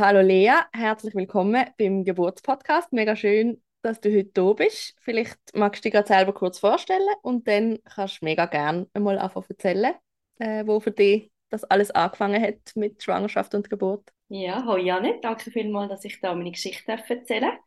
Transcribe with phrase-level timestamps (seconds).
[0.00, 2.92] Hallo Lea, herzlich willkommen beim Geburtspodcast.
[2.92, 4.96] Mega schön, dass du heute da bist.
[5.00, 9.18] Vielleicht magst du dich gerade selber kurz vorstellen und dann kannst du mega gerne einmal
[9.18, 9.94] anfangen erzählen,
[10.40, 14.12] äh, wo für dich das alles angefangen hat mit Schwangerschaft und Geburt.
[14.28, 17.58] Ja, hallo Janet, danke vielmals, dass ich da meine Geschichte erzählen darf.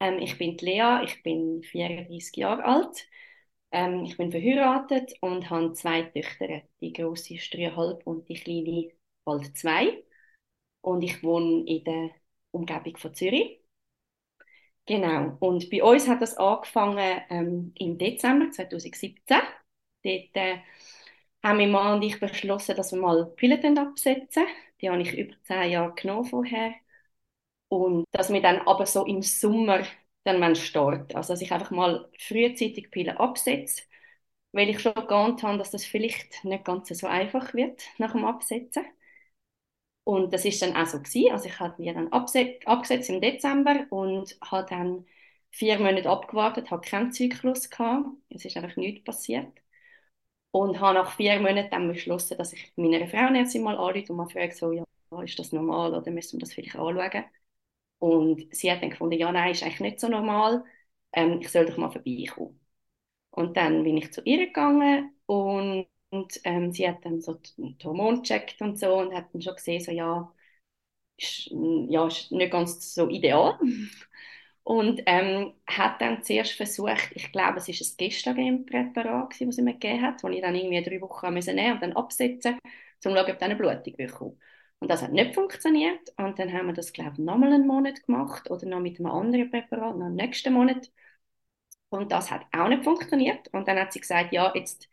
[0.00, 3.06] Ähm, ich bin Lea, ich bin 34 Jahre alt.
[3.70, 6.62] Ähm, ich bin verheiratet und habe zwei Töchter.
[6.80, 8.90] Die große ist dreieinhalb und die kleine
[9.24, 10.02] bald zwei
[10.82, 12.10] und ich wohne in der
[12.50, 13.60] Umgebung von Zürich.
[14.86, 15.36] Genau.
[15.40, 19.38] Und bei uns hat das angefangen ähm, im Dezember 2017.
[20.04, 20.58] Dort äh,
[21.42, 24.44] haben mein Mann und ich beschlossen, dass wir mal Pillen absetzen.
[24.80, 26.74] Die habe ich über zehn Jahre genommen vorher.
[27.68, 29.84] Und dass wir dann aber so im Sommer
[30.24, 31.16] dann starten.
[31.16, 33.82] Also dass ich einfach mal frühzeitig Pillen absetze,
[34.52, 38.24] weil ich schon geahnt habe, dass das vielleicht nicht ganz so einfach wird nach dem
[38.24, 38.84] Absetzen.
[40.04, 41.32] Und das ist dann auch so gewesen.
[41.32, 45.06] Also ich hatte die dann abgesetzt im Dezember und habe dann
[45.50, 48.06] vier Monate abgewartet, habe keinen Zyklus gehabt.
[48.30, 49.48] Es ist einfach nichts passiert.
[50.52, 54.28] Und habe nach vier Monaten dann beschlossen, dass ich meiner Frauenärztin mal anrufe und mal
[54.30, 54.84] frage, so, ja,
[55.24, 57.24] ist das normal oder müssen wir das vielleicht anschauen?
[57.98, 60.64] Und sie hat dann gefunden, ja, nein, ist eigentlich nicht so normal.
[61.12, 62.60] Ähm, ich soll doch mal vorbeikommen.
[63.30, 67.76] Und dann bin ich zu ihr gegangen und und ähm, sie hat dann so die
[67.84, 70.32] Hormone gecheckt und so und hat dann schon gesehen, so ja,
[71.18, 71.48] ist,
[71.90, 73.58] ja, ist nicht ganz so ideal.
[74.64, 79.72] Und ähm, hat dann zuerst versucht, ich glaube, es war ein Gestagen-Präparat, das sie mir
[79.72, 82.60] gegeben hat, das ich dann irgendwie drei Wochen nehmen musste und dann absetzen, um
[83.00, 84.38] zu schauen, ob eine Blutung bekommt.
[84.78, 86.00] Und das hat nicht funktioniert.
[86.16, 89.10] Und dann haben wir das, glaube ich, nochmal einen Monat gemacht oder noch mit einem
[89.10, 90.90] anderen Präparat, noch nächsten Monat.
[91.90, 93.48] Und das hat auch nicht funktioniert.
[93.52, 94.88] Und dann hat sie gesagt, ja, jetzt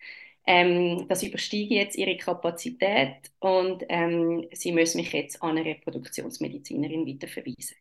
[0.46, 7.08] ähm, das übersteige jetzt ihre Kapazität und ähm, sie müssen mich jetzt an eine Reproduktionsmedizinerin
[7.08, 7.78] weiterverweisen.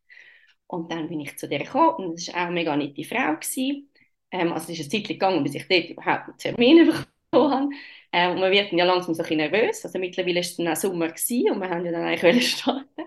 [0.68, 3.34] Und dann bin ich zu der gekommen und das war auch eine mega nette Frau.
[3.36, 3.90] Gewesen.
[4.32, 6.86] Ähm, also es ist eine Zeit gegangen, bis ich dort überhaupt einen Termin
[7.32, 7.70] bekommen habe.
[8.12, 9.84] Ähm, und wird dann ja langsam so ein nervös.
[9.84, 13.02] Also mittlerweile war es dann auch Sommer und wir haben ja dann eigentlich starten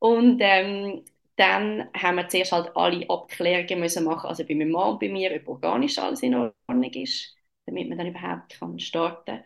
[0.00, 1.04] Und ähm,
[1.36, 5.08] dann haben wir zuerst halt alle Abklärungen müssen machen, also bei meinem Mann und bei
[5.08, 7.34] mir, ob organisch alles in Ordnung ist
[7.66, 9.44] damit man dann überhaupt kann starten kann.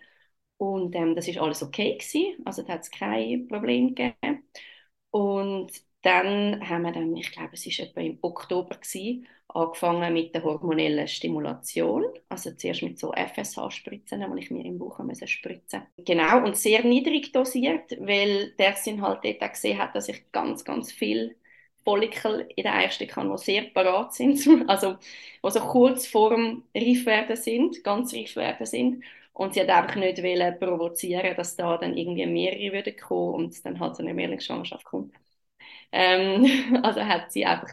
[0.59, 4.45] Und ähm, das ist alles okay gewesen, also da hat es kein Problem gegeben.
[5.11, 10.35] Und dann haben wir dann, ich glaube, es war etwa im Oktober gewesen, angefangen mit
[10.35, 15.27] der hormonellen Stimulation, also zuerst mit so FSH-Spritzen, die ich mir im Bauch musste.
[15.99, 20.31] Genau, und sehr niedrig dosiert, weil der Sinn halt dort auch gesehen hat, dass ich
[20.33, 21.37] ganz, ganz viel
[21.85, 24.95] Follikel in der Eierstöcken die sehr parat sind, also
[25.45, 29.05] die so kurz vorm Reifwerden sind, ganz Reifwerden sind.
[29.35, 30.21] Und sie hat einfach nicht
[30.61, 35.13] provozieren, dass da dann irgendwie mehrere würden kommen und dann halt so eine Mehrlingsschwangerschaft kommt.
[35.93, 37.71] Ähm, also hat sie einfach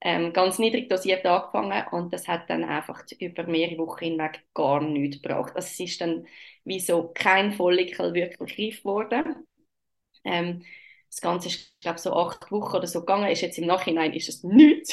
[0.00, 4.80] ähm, ganz niedrig dosiert angefangen und das hat dann einfach über mehrere Wochen hinweg gar
[4.82, 5.54] nichts gebraucht.
[5.56, 6.26] Also es ist dann
[6.64, 9.46] wie so kein Follikel wirklich reif geworden.
[10.24, 10.64] Ähm,
[11.10, 13.30] das Ganze ist, glaube so acht Wochen oder so gegangen.
[13.30, 14.92] Ist jetzt im Nachhinein ist es nichts.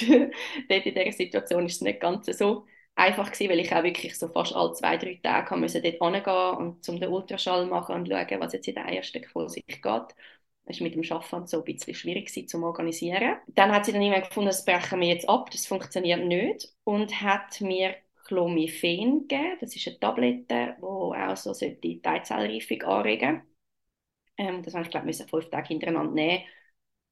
[0.69, 4.17] Dort in dieser Situation ist es nicht ganz so einfach gewesen, weil ich auch wirklich
[4.17, 8.07] so fast alle zwei, drei Tage müssen dort hingehen und zum den Ultraschall machen und
[8.07, 9.83] schauen, was jetzt in der Eierstück vor sich geht.
[10.65, 13.37] War mit dem Schaffen so ein bisschen schwierig zu organisieren.
[13.47, 16.73] Dann hat sie dann irgendwann gefunden, das brechen wir jetzt ab, das funktioniert nicht.
[16.85, 19.57] Und hat mir Clomiphen gegeben.
[19.59, 23.41] Das ist eine Tablette, die auch so die Teilzellreifung anregen
[24.37, 26.43] ähm, das habe ich, glaube ich, fünf Tage hintereinander nehmen.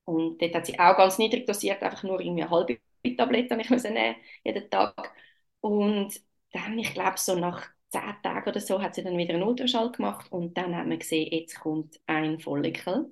[0.06, 2.80] Und dort hat sie auch ganz niedrig dosiert, einfach nur irgendwie eine halbe
[3.18, 5.14] Tablette ich müssen nehmen, jeden Tag.
[5.62, 6.20] Und
[6.54, 9.92] dann, ich glaube, so nach zehn Tagen oder so, hat sie dann wieder einen Ultraschall
[9.92, 13.12] gemacht und dann hat man gesehen, jetzt kommt ein Follikel.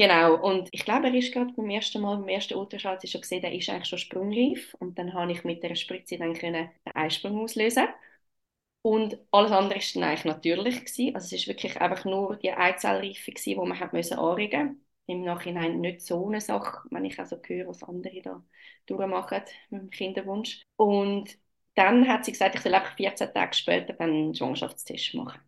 [0.00, 3.20] Genau, und ich glaube, er ist gerade beim ersten Mal, beim ersten Ultraschall, sie schon
[3.20, 6.70] gesehen, der ist eigentlich schon sprungreif und dann habe ich mit der Spritze dann können
[6.86, 7.86] den Eisprung auslösen
[8.82, 10.80] und alles andere war dann eigentlich natürlich.
[10.86, 11.14] Gewesen.
[11.14, 15.80] Also es war wirklich einfach nur die Eizellreife, die man hat müssen anregen Im Nachhinein
[15.80, 18.44] nicht so eine Sache, wenn ich also höre, was andere da
[18.86, 20.62] durchmachen mit dem Kinderwunsch.
[20.76, 21.38] Und
[21.74, 25.40] dann hat sie gesagt, ich soll einfach 14 Tage später dann einen Schwangerschaftstest machen.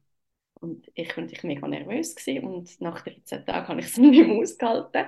[0.62, 2.44] Und ich war mega nervös gewesen.
[2.46, 5.06] und nach 13 Tagen habe ich es nicht mehr ausgehalten.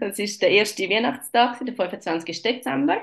[0.00, 2.42] Das war der erste Weihnachtstag, der 25.
[2.42, 2.98] Dezember.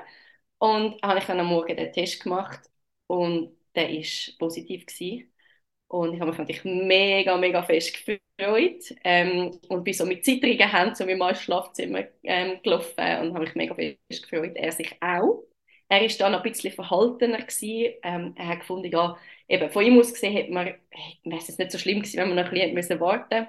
[0.60, 2.62] Und habe ich dann am Morgen den Test gemacht
[3.08, 5.32] und der ist positiv gewesen.
[5.88, 8.96] Und ich habe mich natürlich mega, mega fest gefreut.
[9.04, 13.42] Ähm, und bin so mit zittrigen Händen zu meinem ins Schlafzimmer ähm, gelaufen und habe
[13.42, 14.54] mich mega fest gefreut.
[14.56, 15.44] Er sich auch.
[15.90, 17.38] Er war dann ein bisschen verhaltener.
[17.40, 17.94] Gewesen.
[18.04, 19.18] Ähm, er hat gefunden, ja,
[19.48, 22.38] eben von ihm aus gesehen, hätte man, wäre es nicht so schlimm gewesen, wenn man
[22.38, 23.48] noch ein bisschen müssen warten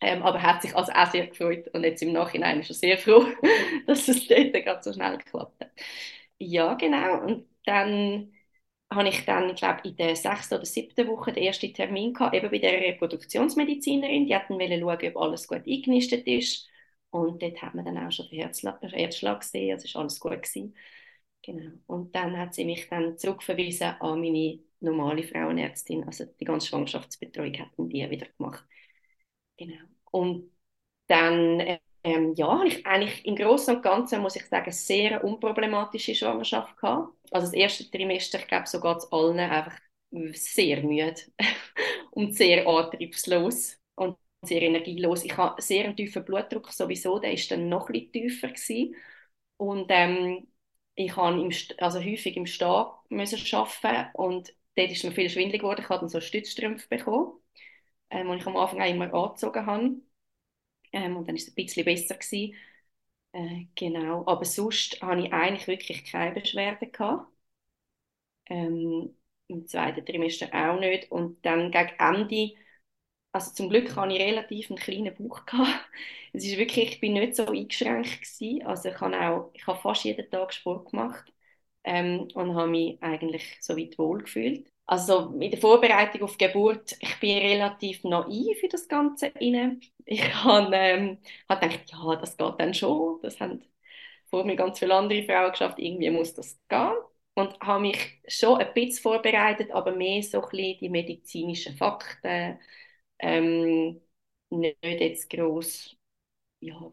[0.00, 2.74] ähm, aber er hat sich also auch sehr gefreut und jetzt im Nachhinein ist er
[2.74, 3.26] sehr froh,
[3.86, 5.70] dass es dort gerade so schnell geklappt hat.
[6.38, 7.20] Ja, genau.
[7.24, 8.32] Und dann
[8.92, 12.34] habe ich dann, ich glaube, in der sechsten oder siebten Woche den ersten Termin gehabt,
[12.34, 14.26] eben bei der Reproduktionsmedizinerin.
[14.26, 16.68] Die hatten wollen schauen, ob alles gut eingenistet ist.
[17.10, 20.32] Und dort hat man dann auch schon den Herzschlag, Herzschlag gesehen, also ist alles gut
[20.42, 20.76] gewesen.
[21.42, 21.72] Genau.
[21.86, 26.04] Und dann hat sie mich dann zurückverwiesen an meine normale Frauenärztin.
[26.04, 28.64] Also die ganze Schwangerschaftsbetreuung hatten die wieder gemacht.
[29.56, 29.84] Genau.
[30.10, 30.50] Und
[31.08, 36.76] dann ähm, ja, ich eigentlich im Großen und Ganzen, muss ich sagen, sehr unproblematische Schwangerschaft
[36.76, 37.12] gehabt.
[37.30, 39.78] Also das erste Trimester, ich glaube, so geht es allen einfach
[40.32, 41.14] sehr müde
[42.10, 45.24] und sehr antriebslos und sehr energielos.
[45.24, 48.94] Ich habe sehr einen tiefen Blutdruck sowieso, der ist dann noch ein tiefer gewesen.
[49.56, 50.48] Und ähm,
[50.94, 55.62] ich habe im, also häufig im Stehen müssen arbeiten und dort ist mir viel schwindelig
[55.62, 55.80] geworden.
[55.82, 57.32] Ich habe dann so Stützstrümpfe bekommen,
[58.10, 59.96] ähm, die ich am Anfang auch immer angezogen habe.
[60.92, 62.54] Ähm, und dann ist es ein bisschen besser gewesen.
[63.32, 67.28] Äh, genau, aber sonst habe ich eigentlich wirklich keine Beschwerden gehabt.
[68.48, 69.16] Ähm,
[69.48, 71.10] Im zweiten Trimester auch nicht.
[71.10, 72.54] Und dann gegen Ende,
[73.32, 75.42] also zum Glück hatte ich relativ einen kleinen Bauch.
[76.34, 78.62] Es ist wirklich, ich bin nicht so eingeschränkt gewesen.
[78.66, 81.32] Also ich habe auch, ich habe fast jeden Tag Sport gemacht
[81.84, 86.46] ähm, und habe mich eigentlich so weit wohl gefühlt also in der Vorbereitung auf die
[86.46, 89.80] Geburt, ich bin relativ naiv für das Ganze rein.
[90.04, 91.18] Ich habe ähm,
[91.48, 93.20] hab gedacht, ja, das geht dann schon.
[93.22, 93.62] Das haben
[94.30, 95.78] vor mir ganz viele andere Frauen geschafft.
[95.78, 96.92] Irgendwie muss das gehen.
[97.34, 102.58] Und habe mich schon ein bisschen vorbereitet, aber mehr so ein die medizinischen Fakten.
[103.18, 104.00] Ähm,
[104.50, 105.96] nicht jetzt gross
[106.60, 106.92] ja,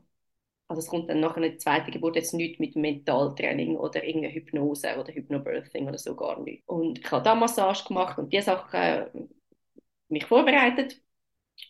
[0.70, 4.98] also es kommt dann nach einer zweiten Geburt jetzt nichts mit Mentaltraining oder irgendeine Hypnose
[5.00, 6.64] oder Hypnobirthing oder so gar nicht.
[6.68, 9.08] Und ich habe da Massage gemacht und diese Sachen äh,
[10.10, 11.02] mich vorbereitet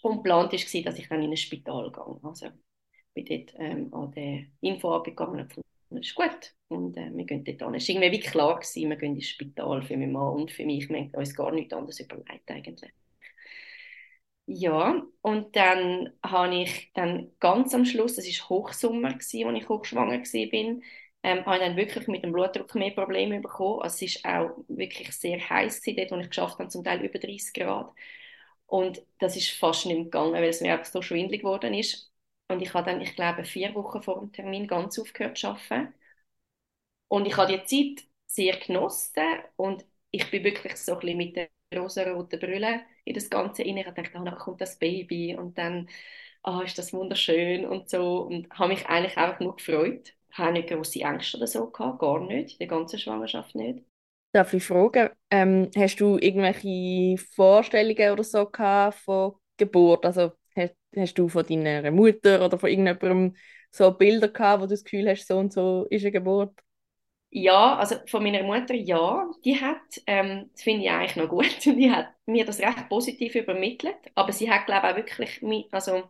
[0.02, 2.20] und geplant war, dass ich dann in ein Spital gehe.
[2.24, 2.48] Also
[3.14, 5.56] bin dort ähm, an der Info abgegangen und
[5.92, 6.54] das ist gut.
[6.68, 7.76] Und äh, wir gehen dort an.
[7.76, 10.66] Es war irgendwie wie klar, gewesen, wir gehen ins Spital für meinen Mann und für
[10.66, 10.90] mich.
[10.90, 12.92] Wir haben uns gar nichts anderes überlegt eigentlich.
[14.52, 20.20] Ja, und dann habe ich dann ganz am Schluss, das war Hochsommer, als ich hochschwanger
[20.20, 20.82] war,
[21.24, 23.82] ähm, habe ich dann wirklich mit dem Blutdruck mehr Probleme bekommen.
[23.82, 27.20] Also es war auch wirklich sehr heiß dort, wo ich geschafft habe, zum Teil über
[27.20, 27.94] 30 Grad.
[28.66, 32.12] Und das ist fast nicht gegangen, weil es mir einfach so schwindelig geworden ist.
[32.48, 35.94] Und ich habe dann, ich glaube, vier Wochen vor dem Termin ganz aufgehört zu arbeiten.
[37.08, 39.24] Und ich habe die Zeit sehr genossen
[39.56, 43.78] und ich bin wirklich so ein bisschen mit der rosa-roten Brille in das Ganze rein.
[43.78, 45.88] Ich dachte, oh, dann kommt das Baby und dann
[46.44, 48.22] oh, ist das wunderschön und so.
[48.22, 50.14] Und habe mich eigentlich einfach nur gefreut.
[50.32, 53.84] Ich habe nicht große Ängste oder so gehabt, gar nicht, in der ganzen Schwangerschaft nicht.
[54.32, 60.06] Darf ich fragen, ähm, hast du irgendwelche Vorstellungen oder so gehabt von Geburt?
[60.06, 63.36] Also hast, hast du von deiner Mutter oder von irgendjemandem
[63.72, 66.54] so Bilder gehabt, wo du das Gefühl hast, so und so ist eine Geburt?
[67.32, 69.78] Ja, also von meiner Mutter ja, die hat,
[70.08, 74.32] ähm, das finde ich eigentlich noch gut, die hat mir das recht positiv übermittelt, aber
[74.34, 76.04] sie hat glaube ich auch wirklich, also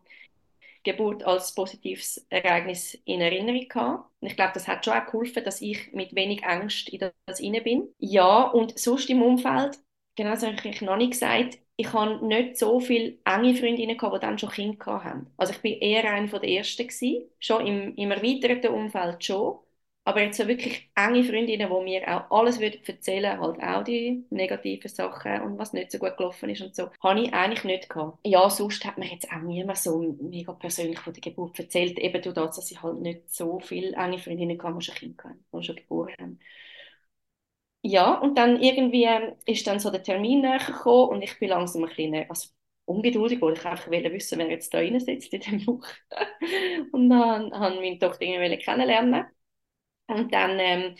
[0.84, 4.10] Geburt als positives Ereignis in Erinnerung gehabt.
[4.20, 7.40] Und ich glaube, das hat schon auch geholfen, dass ich mit wenig Angst in das
[7.40, 7.88] inne bin.
[7.98, 9.78] Ja, und sonst im Umfeld,
[10.16, 14.16] genau das habe ich noch nicht gesagt, ich habe nicht so viele enge Freundinnen gehabt,
[14.16, 15.26] die dann schon Kinder hatten.
[15.36, 19.58] Also ich bin eher eine der ersten gewesen, schon im, im erweiterten Umfeld schon.
[20.04, 24.24] Aber jetzt so wirklich enge Freundinnen, die mir auch alles würden erzählen halt auch die
[24.30, 27.88] negativen Sachen und was nicht so gut gelaufen ist und so, habe ich eigentlich nicht
[27.90, 28.18] gehabt.
[28.26, 32.20] Ja, sonst hat mir jetzt auch niemand so mega persönlich von der Geburt erzählt, eben
[32.22, 35.44] durch das, dass ich halt nicht so viele enge Freundinnen hatte, die schon Kinder hatten,
[35.54, 36.40] die schon geboren haben.
[37.82, 39.08] Ja, und dann irgendwie
[39.46, 42.48] ist dann so der Termin näher gekommen und ich bin langsam ein bisschen also
[42.84, 45.86] ungeduldig, weil ich einfach wissen wer jetzt da rein sitzt in dem Buch.
[46.92, 49.24] und dann habe ich meine Tochter irgendwie kennenlernen
[50.10, 50.94] und dann ähm,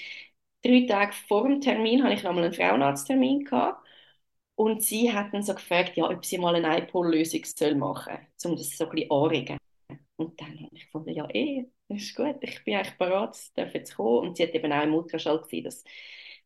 [0.64, 3.86] drei Tage vor dem Termin hatte ich nochmal einen Frauenarzttermin gehabt.
[4.56, 7.40] Und sie hat dann so gefragt, ja, ob sie mal eine iPol-Lösung
[7.78, 9.58] machen soll, um das so ein bisschen anregen.
[10.16, 13.52] Und dann habe ich gefunden, ja, eh, das ist gut, ich bin eigentlich bereit, es
[13.54, 14.28] darf jetzt kommen.
[14.28, 15.84] Und sie hat eben auch im Ultraschall gesehen, dass,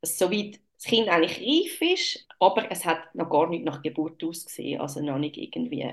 [0.00, 4.23] dass soweit das Kind eigentlich reif ist, aber es hat noch gar nicht nach Geburt
[4.25, 5.90] ausgesehen, also noch nicht irgendwie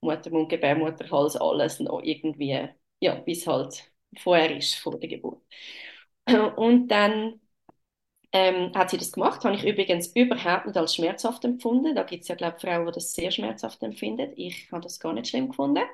[0.00, 2.68] Muttermund, Gebärmutterhals, alles noch irgendwie,
[3.00, 5.42] ja, bis halt vorher ist, vor der Geburt.
[6.56, 7.40] Und dann
[8.32, 9.44] ähm, hat sie das gemacht.
[9.44, 11.94] Habe ich übrigens überhaupt nicht als schmerzhaft empfunden.
[11.94, 14.32] Da gibt es ja, glaube ich, Frauen, die das sehr schmerzhaft empfinden.
[14.36, 15.84] Ich habe das gar nicht schlimm gefunden.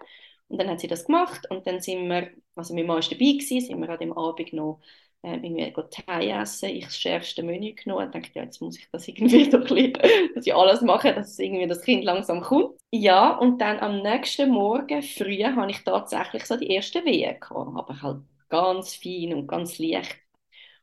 [0.48, 3.16] Und dann hat sie das gemacht und dann sind wir, also mein Mann war dabei
[3.32, 4.80] gewesen, sind wir an dem Abend noch
[5.22, 8.88] äh, irgendwie Thai essen, ich das schärfste Menü genommen und dachte, ja, jetzt muss ich
[8.90, 12.78] das irgendwie doch ein bisschen, dass ich alles mache, dass irgendwie das Kind langsam kommt.
[12.92, 17.76] Ja, und dann am nächsten Morgen früh habe ich tatsächlich so die ersten Wehen gehabt,
[17.76, 20.16] aber halt ganz fein und ganz leicht.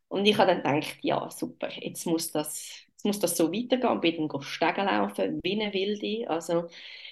[0.08, 3.90] Und ich habe dann gedacht, ja, super, jetzt muss das, jetzt muss das so weitergehen.
[3.92, 6.30] Und bin dann Stegen laufen, wie eine Wilde.
[6.30, 6.68] Also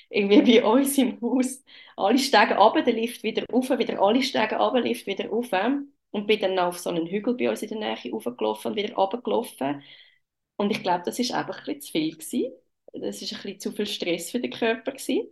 [0.10, 1.64] irgendwie bei uns im Haus,
[1.96, 5.52] alle Stegen runter, der Lift wieder rauf, wieder alle Stegen runter, Lift wieder rauf.
[6.18, 8.96] Und bin dann auf so einen Hügel bei uns in der Nähe raufgelaufen und wieder
[8.96, 9.84] runtergelaufen.
[10.58, 12.12] Und ich glaube, das war einfach ein zu viel.
[12.14, 12.54] Gewesen.
[12.94, 14.92] Das war ein bisschen zu viel Stress für den Körper.
[14.94, 15.28] Gewesen.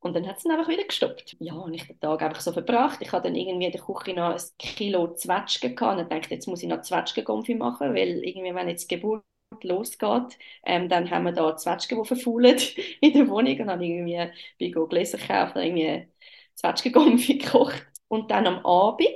[0.00, 1.36] Und dann hat es einfach wieder gestoppt.
[1.40, 3.00] Ja, und ich den Tag einfach so verbracht.
[3.02, 6.46] Ich hatte dann irgendwie in der Küche noch ein Kilo Zwetschgen gehabt und dachte, jetzt
[6.48, 9.24] muss ich noch Zwetschgengumpfi machen, weil irgendwie, wenn jetzt die Geburt
[9.62, 12.58] losgeht, ähm, dann haben wir da Zwetschgen, die verfaulen
[13.00, 14.30] in der Wohnung und dann irgendwie
[14.60, 16.08] bei Go Gläser gekauft und irgendwie
[16.54, 17.84] Zwetschgengumpfi gekocht.
[18.08, 19.08] Und dann am Abend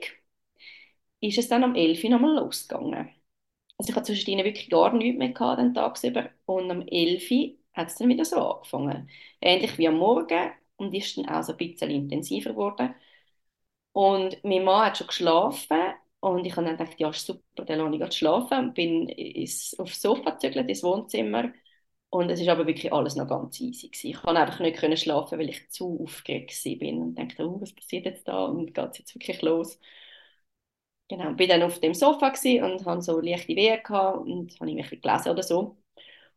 [1.21, 3.11] ist es dann am 11 Uhr nochmal losgegangen.
[3.79, 6.31] Also ich hatte zwischen ihnen wirklich gar nichts mehr gehabt, den Tag über.
[6.47, 9.11] Und am 11 Uhr hat es dann wieder so angefangen.
[9.41, 12.95] Ähnlich wie am Morgen und ist dann auch so ein bisschen intensiver geworden.
[13.93, 15.79] Und mein Mann hat schon geschlafen
[16.21, 19.09] und ich habe dann gedacht, ja, super, dann lasse ich schlafen und bin
[19.79, 21.53] aufs Sofa gezügelt, ins Wohnzimmer.
[22.11, 24.09] Und es ist aber wirklich alles noch ganz easy gewesen.
[24.11, 27.73] Ich konnte einfach nicht können schlafen, weil ich zu aufgeregt bin und dachte, oh, was
[27.75, 29.79] passiert jetzt da und geht es jetzt wirklich los?
[31.11, 32.29] Genau, bin dann auf dem Sofa
[32.65, 35.77] und hatte so leichte Wehen gehabt und habe mich gelesen oder so.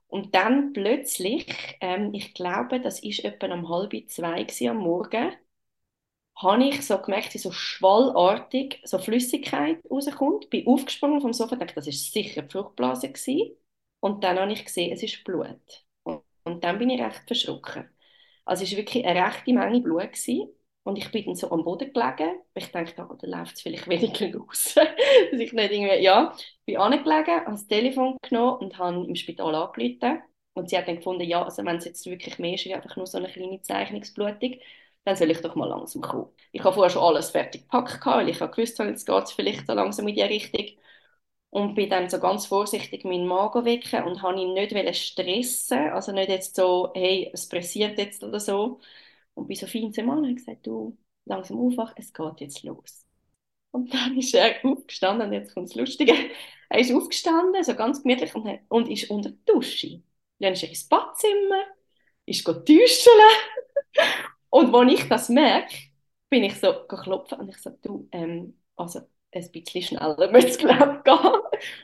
[0.08, 1.48] Und dann plötzlich,
[1.82, 5.34] ähm, ich glaube, das ist etwa um halb zwei am Morgen,
[6.36, 10.50] habe ich so gemerkt, wie so schwallartig so Flüssigkeit rauskommt.
[10.50, 13.56] Bin aufgesprungen vom Sofa und dachte, das ist sicher die Fruchtblase gewesen.
[14.00, 15.86] Und dann habe ich gesehen, es ist Blut.
[16.04, 17.90] Und, und dann bin ich recht verschrocken.
[18.46, 20.50] Also es war wirklich eine rechte Menge Blut gewesen.
[20.84, 22.40] Und ich bin dann so am Boden gelegen.
[22.56, 24.74] Ich dachte, oh, da läuft es vielleicht weniger raus.
[24.76, 26.36] Dass ich nicht irgendwie, ja,
[26.66, 30.22] bin angelegen, habe das Telefon genommen und habe im Spital angerufen.
[30.54, 32.96] Und sie hat dann gefunden, ja, also wenn es jetzt wirklich mehr ist, wie einfach
[32.96, 34.56] nur so eine kleine Zeichnungsblutung,
[35.06, 36.28] dann soll ich doch mal langsam kommen.
[36.52, 39.66] Ich habe vorher schon alles fertig gepackt, weil ich habe gewusst, jetzt geht es vielleicht
[39.68, 40.66] so langsam in die Richtung.
[41.50, 46.12] Und bin dann so ganz vorsichtig meinen Magen wecken und habe ihn nicht stressen also
[46.12, 48.80] nicht jetzt so, hey, es pressiert jetzt oder so,
[49.36, 53.06] und bin so zum Mann und gesagt, du, langsam aufwach, es geht jetzt los.
[53.72, 56.14] Und dann ist er aufgestanden, und jetzt kommt das Lustige.
[56.70, 60.02] Er ist aufgestanden, so ganz gemütlich, und, und ist unter der Dusche.
[60.40, 61.64] Dann ist er ins Badzimmer,
[62.26, 63.12] ist duschen.
[64.50, 65.76] und als ich das merke,
[66.30, 69.00] bin ich so geklopft und ich so, du, ähm, also
[69.32, 71.32] ein bisschen schneller müsste es, glaube ich, gehen.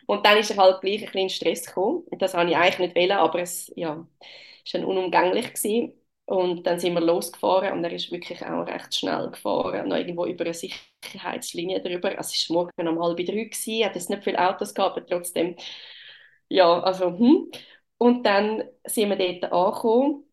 [0.08, 2.04] Und dann ist er halt gleich ein bisschen in Stress gekommen.
[2.20, 5.94] Das habe ich eigentlich nicht wollen, aber es ist dann unumgänglich gewesen.
[6.30, 10.26] Und dann sind wir losgefahren und er ist wirklich auch recht schnell gefahren, noch irgendwo
[10.28, 12.10] über eine Sicherheitslinie drüber.
[12.18, 15.08] Also es war morgen um halb drei, gewesen, hat jetzt nicht viele Autos gehabt, aber
[15.08, 15.56] trotzdem,
[16.50, 17.52] ja, also, hm.
[17.98, 20.26] Und dann sind wir dort angekommen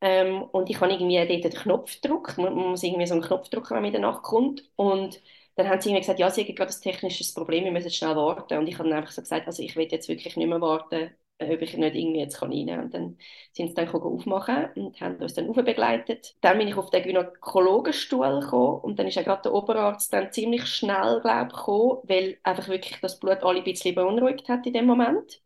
[0.00, 3.22] ähm, und ich habe irgendwie dort den Knopf gedrückt, man, man muss irgendwie so einen
[3.24, 5.20] Knopf drücken, wenn man in der Nacht kommt und
[5.56, 8.16] dann haben sie mir gesagt, ja, sie haben gerade ein technisches Problem, wir müssen schnell
[8.16, 8.58] warten.
[8.58, 11.10] Und ich habe dann einfach so gesagt, also ich will jetzt wirklich nicht mehr warten,
[11.40, 12.80] ob ich nicht irgendwie jetzt kann rein kann.
[12.84, 13.18] Und dann
[13.52, 16.36] sind sie dann aufmachen und haben uns dann begleitet.
[16.40, 20.32] Dann bin ich auf den Gynäkologenstuhl gekommen und dann ist ja gerade der Oberarzt dann
[20.32, 24.66] ziemlich schnell, glaube ich, gekommen, weil einfach wirklich das Blut alle ein bisschen beunruhigt hat
[24.66, 25.40] in dem Moment.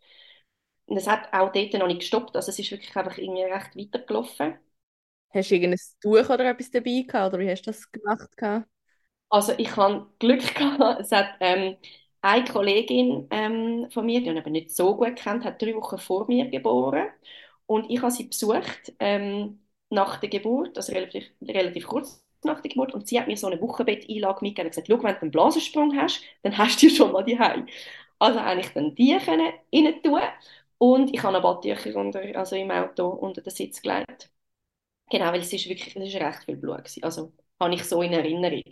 [0.86, 3.76] Und es hat auch dort noch nicht gestoppt, also es ist wirklich einfach irgendwie recht
[3.76, 4.58] weitergelaufen.
[5.30, 8.28] Hast du irgendein Tuch oder etwas dabei gehabt, oder wie hast du das gemacht?
[9.30, 11.76] Also ich hatte Glück gehabt, es hat ähm,
[12.22, 15.98] eine Kollegin ähm, von mir, die ich aber nicht so gut kennt, hat drei Wochen
[15.98, 17.08] vor mir geboren
[17.66, 19.60] und ich habe sie besucht ähm,
[19.90, 23.46] nach der Geburt, also relativ, relativ kurz nach der Geburt und sie hat mir so
[23.48, 27.24] eine Wochenbetteinlage mitgegeben und gesagt, wenn du einen Blasensprung hast, dann hast du schon mal
[27.24, 27.66] die Hause.
[28.18, 30.20] Also habe ich dann die können rein tun
[30.78, 34.30] und ich habe ein Badtücher unter, also im Auto unter den Sitz gelegt.
[35.10, 37.04] Genau, weil es ist wirklich, es ist recht viel Blut gewesen.
[37.04, 38.62] Also habe ich so in Erinnerung.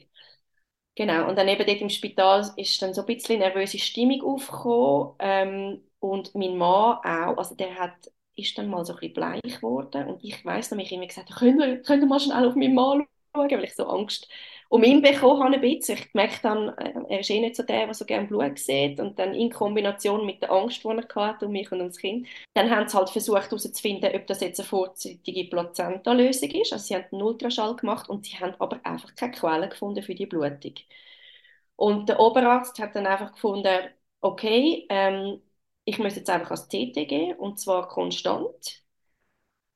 [0.96, 5.14] Genau, und dann eben dort im Spital ist dann so ein bisschen nervöse Stimmung aufgekommen
[5.18, 7.92] ähm, und mein Mann auch, also der hat,
[8.34, 11.34] ist dann mal so ein bisschen bleich geworden und ich weiss noch, ich immer gesagt,
[11.36, 14.26] könnt ihr, könnt ihr mal schnell auf meinen Mann schauen, weil ich so Angst
[14.68, 15.98] um ihn bekommen habe ein bisschen.
[15.98, 19.00] Ich merke dann, äh, er ist eh nicht so der, der so gerne Blut sieht
[19.00, 22.26] und dann in Kombination mit der Angst, die er hatte um mich und ums Kind,
[22.54, 26.72] dann haben sie halt versucht herauszufinden, ob das jetzt eine vorzeitige Plazentalösung ist.
[26.72, 30.14] Also sie haben einen Ultraschall gemacht und sie haben aber einfach keine Quelle gefunden für
[30.14, 30.74] die Blutung.
[31.76, 33.88] Und der Oberarzt hat dann einfach gefunden,
[34.20, 35.40] okay, ähm,
[35.84, 38.82] ich muss jetzt einfach ans CT gehen, und zwar konstant.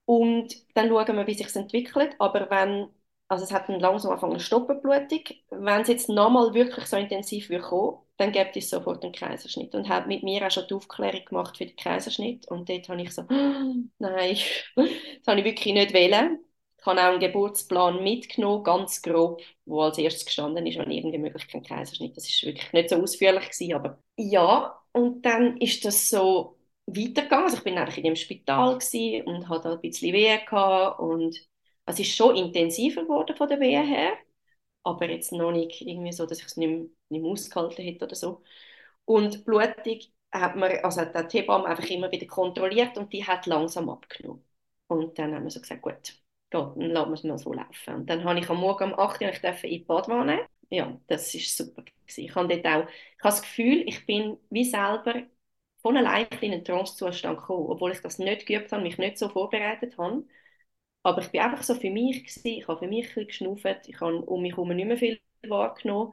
[0.05, 2.17] Und dann schauen wir, wie sich entwickelt.
[2.19, 2.89] Aber wenn,
[3.31, 5.21] also es hat dann langsam angefangen eine Stoppenblutung,
[5.51, 9.73] wenn es jetzt nochmal wirklich so intensiv würde kommen, dann gibt es sofort einen Kaiserschnitt.
[9.75, 12.49] Und hat mit mir auch schon die Aufklärung gemacht für den Kaiserschnitt.
[12.51, 13.23] Und dort habe ich so,
[13.99, 14.37] nein,
[14.77, 16.41] das habe ich wirklich nicht wählen.
[16.79, 21.19] Ich habe auch einen Geburtsplan mitgenommen, ganz grob, wo als erstes gestanden ist, wenn irgendwie
[21.19, 22.17] möglich kein Kaiserschnitt.
[22.17, 24.77] Das ist wirklich nicht so ausführlich gewesen, aber ja.
[24.93, 27.45] Und dann ist das so weitergegangen.
[27.45, 28.75] Also ich bin eigentlich in dem Spital
[29.25, 30.13] und hatte ein bisschen
[30.47, 31.37] gehabt und
[31.91, 34.13] es ist schon intensiver geworden von der Wehe her,
[34.85, 36.79] aber jetzt noch nicht irgendwie so, dass ich es nicht, mehr,
[37.11, 38.43] nicht mehr ausgehalten hätte oder so.
[39.05, 40.01] Und Blutung
[40.33, 44.45] hat man, also hat die Hebamme einfach immer wieder kontrolliert und die hat langsam abgenommen.
[44.89, 46.17] Und dann haben wir so gesagt, gut, geht,
[46.51, 47.95] dann lassen wir es mal so laufen.
[47.95, 50.47] Und dann habe ich am Morgen um 8 Uhr ich in die Badwanne.
[50.71, 51.85] Ja, das ist super.
[52.07, 52.89] Ich habe auch, ich habe
[53.23, 55.23] das Gefühl, ich bin wie selber
[55.83, 59.29] von allein in einen Trance-Zustand gekommen, obwohl ich das nicht geübt habe, mich nicht so
[59.29, 60.25] vorbereitet habe.
[61.03, 64.01] Aber ich bin einfach so für mich gewesen, ich habe für mich ein geschnauft, ich
[64.01, 66.13] habe um mich herum nicht mehr viel wahrgenommen.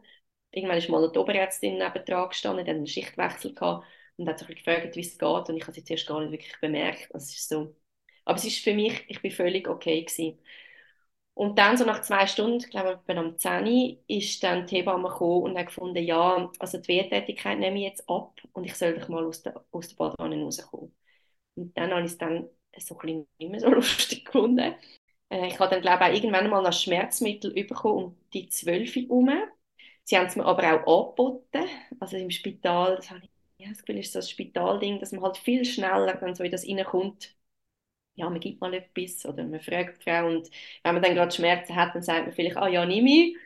[0.51, 3.85] Irgendwann ist mal die Oberärztin nebendran gestanden, dann einen Schichtwechsel gehabt
[4.17, 6.31] und hat sich gefragt, wie es geht und ich habe es jetzt erst gar nicht
[6.31, 7.09] wirklich bemerkt.
[7.13, 7.75] Das ist so.
[8.25, 10.39] Aber es ist für mich, ich bin völlig okay gewesen.
[11.33, 15.09] Und dann, so nach zwei Stunden, ich glaube ich, am 10 ist dann die Hebamme
[15.09, 18.97] gekommen und hat gefunden, ja, also die Wehrtätigkeit nehme ich jetzt ab und ich soll
[18.99, 20.95] doch mal aus der, aus der Badewanne rauskommen.
[21.55, 22.49] Und dann habe ich es dann
[22.81, 24.75] so ein nicht mehr so lustig gefunden.
[25.29, 28.95] Äh, ich habe dann, glaube ich, auch irgendwann mal ein Schmerzmittel bekommen um die 12
[28.95, 29.29] herum.
[30.03, 31.65] Sie haben es mir aber auch angeboten,
[31.99, 33.29] also im Spital, das habe ich
[33.59, 36.51] ja, das Gefühl, ist so ein Spitalding, dass man halt viel schneller dann so in
[36.51, 37.35] das reinkommt,
[38.15, 40.49] ja, man gibt mal etwas oder man fragt die Frau und
[40.83, 43.37] wenn man dann gerade Schmerzen hat, dann sagt man vielleicht, ah ja, nimm ich,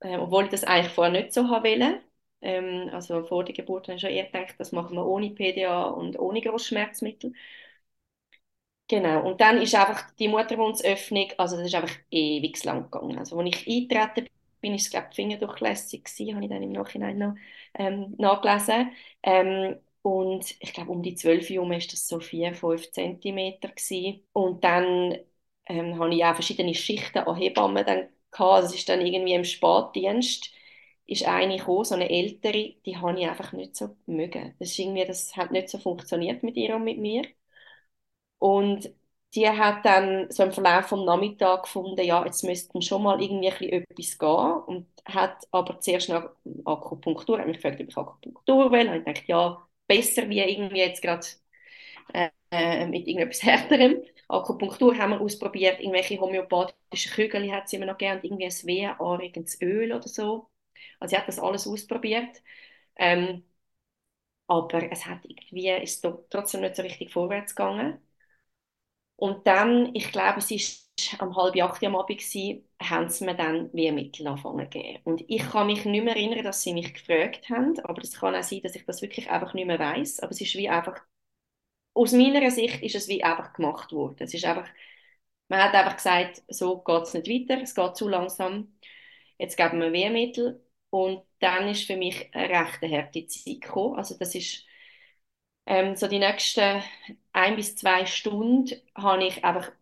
[0.00, 2.00] äh, obwohl ich das eigentlich vorher nicht so haben wollte.
[2.42, 5.84] Ähm, also vor der Geburt habe ich schon eher gedacht, das machen wir ohne PDA
[5.84, 7.32] und ohne Großschmerzmittel.
[8.92, 13.18] Genau, und dann ist einfach die Muttermundsöffnung, also das ist einfach ewig lang gegangen.
[13.18, 14.28] Also als ich eingetreten
[14.60, 17.34] bin, ist es, glaube ich, fingerdurchlässig gewesen, habe ich dann im Nachhinein noch
[17.74, 18.90] ähm, nachgelesen.
[19.22, 23.68] Ähm, und ich glaube, um die 12 Uhr war das so 4, 5 Zentimeter.
[23.68, 24.22] Gewesen.
[24.34, 25.16] Und dann
[25.66, 28.52] ähm, habe ich auch verschiedene Schichten an Hebammen dann gehabt.
[28.62, 30.50] Also es ist dann irgendwie im Spätdienst
[31.06, 34.54] ist eine gekommen, so eine ältere, die habe ich einfach nicht so mögen.
[34.58, 37.22] Das, das hat nicht so funktioniert mit ihr und mit mir.
[38.42, 38.90] Und
[39.34, 43.48] die hat dann so im Verlauf vom Nachmittag gefunden, ja, jetzt müsste schon mal irgendwie
[43.70, 44.28] etwas gehen
[44.66, 46.30] und hat aber zuerst nach
[46.64, 50.78] Akupunktur, hat mich gefragt, ob ich Akupunktur will, und ich dachte, ja, besser wie irgendwie
[50.80, 51.26] jetzt gerade
[52.50, 54.02] äh, mit irgendetwas härterem.
[54.28, 59.60] Akupunktur haben wir ausprobiert, irgendwelche homöopathische Kügel hat sie immer noch gerne, irgendwie ein wehenanregendes
[59.60, 60.48] Öl oder so.
[61.00, 62.42] Also sie hat das alles ausprobiert.
[62.96, 63.44] Ähm,
[64.46, 67.98] aber es hat irgendwie, ist trotzdem nicht so richtig vorwärts gegangen.
[69.22, 73.36] Und dann, ich glaube, es ist am halb acht am Abend gewesen, haben sie mir
[73.36, 74.98] dann Wehrmittel angefangen gegeben.
[75.04, 78.34] Und ich kann mich nicht mehr erinnern, dass sie mich gefragt haben, aber es kann
[78.34, 80.18] auch sein, dass ich das wirklich einfach nicht mehr weiß.
[80.20, 81.00] Aber es ist wie einfach,
[81.94, 84.16] aus meiner Sicht ist es wie einfach gemacht worden.
[84.20, 84.68] Es ist einfach,
[85.48, 88.76] man hat einfach gesagt, so geht es nicht weiter, es geht zu langsam,
[89.38, 90.64] jetzt geben wir Wehrmittel.
[90.90, 93.96] Und dann ist für mich eine recht harte Zeit gekommen.
[93.98, 94.66] Also das ist
[95.66, 96.82] ähm, so die nächsten
[97.32, 99.72] ein bis zwei Stunden habe ich einfach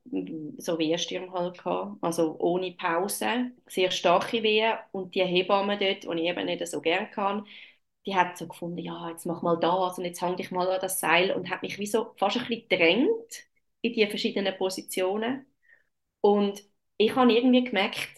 [0.59, 1.61] so Wehenstürme halt
[2.03, 6.81] also ohne Pause, sehr starke Wehen und die Hebamme dort, die ich eben nicht so
[6.81, 7.47] gerne kann,
[8.07, 10.81] die hat so gefunden, ja, jetzt mach mal das und jetzt hang ich mal an
[10.81, 13.45] das Seil und hat mich wie so fast ein bisschen gedrängt
[13.83, 15.47] in die verschiedenen Positionen.
[16.23, 16.63] Und
[16.99, 18.09] ich habe irgendwie gemerkt,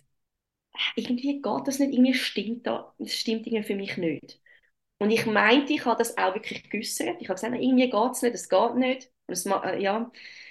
[0.97, 4.42] irgendwie geht das nicht, irgendwie stimmt das, das stimmt irgendwie für mich nicht.
[5.03, 7.17] Und ich meinte, ich habe das auch wirklich geäussert.
[7.21, 9.11] Ich habe gesagt, irgendwie geht es nicht, es geht nicht.
[9.27, 10.11] Und es, äh, ja.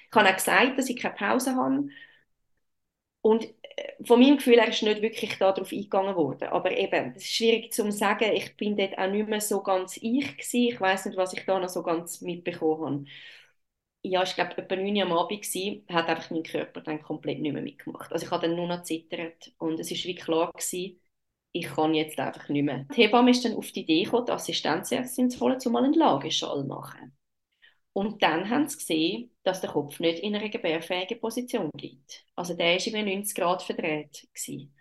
[0.10, 1.88] Ich habe auch gesagt, dass ich keine Pause habe.
[3.22, 3.44] Und
[3.78, 6.50] äh, von meinem Gefühl her ist nicht wirklich darauf eingegangen worden.
[6.50, 9.98] Aber eben, es ist schwierig zu sagen, ich bin dort auch nicht mehr so ganz
[9.98, 10.68] ich gewesen.
[10.74, 13.06] Ich weiß nicht, was ich da noch so ganz mitbekommen habe.
[14.04, 17.40] Ja, ich glaube, etwa 9 Uhr am Abend war, hat einfach mein Körper dann komplett
[17.40, 18.12] nicht mehr mitgemacht.
[18.12, 21.00] Also ich habe dann nur noch zittert und es ist wie klar gewesen,
[21.54, 22.86] ich kann jetzt einfach nicht mehr.
[22.96, 25.94] Die Hebamme ist dann auf die Idee gekommen, die Assistenzärztin zu holen, um mal einen
[25.94, 27.16] Lageschall machen.
[27.94, 32.26] Und dann haben sie gesehen, dass der Kopf nicht in einer gebärfähigen Position liegt.
[32.36, 34.28] Also der war irgendwie 90 Grad verdreht.
[34.34, 34.74] Gewesen.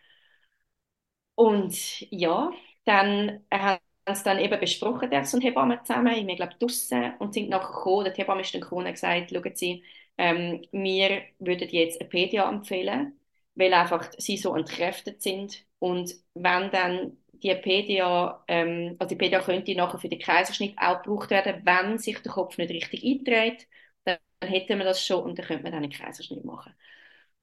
[1.35, 2.53] Und ja,
[2.85, 3.81] dann haben
[4.13, 8.05] sie dann eben besprochen, der und Hebamme zusammen, ich glaube draussen, und sind nachher gekommen,
[8.05, 9.85] der Hebamme ist dann gekommen und gesagt, schauen Sie,
[10.19, 13.19] ähm, wir würden jetzt eine PDA empfehlen,
[13.61, 19.41] weil einfach sie so entkräftet sind und wenn dann die PDA, ähm, also die PDA
[19.43, 23.67] könnte nachher für den Kaiserschnitt auch gebraucht werden, wenn sich der Kopf nicht richtig einträgt.
[24.05, 26.75] Dann, hätten wir das schon und dann könnte man dann einen Kaiserschnitt machen.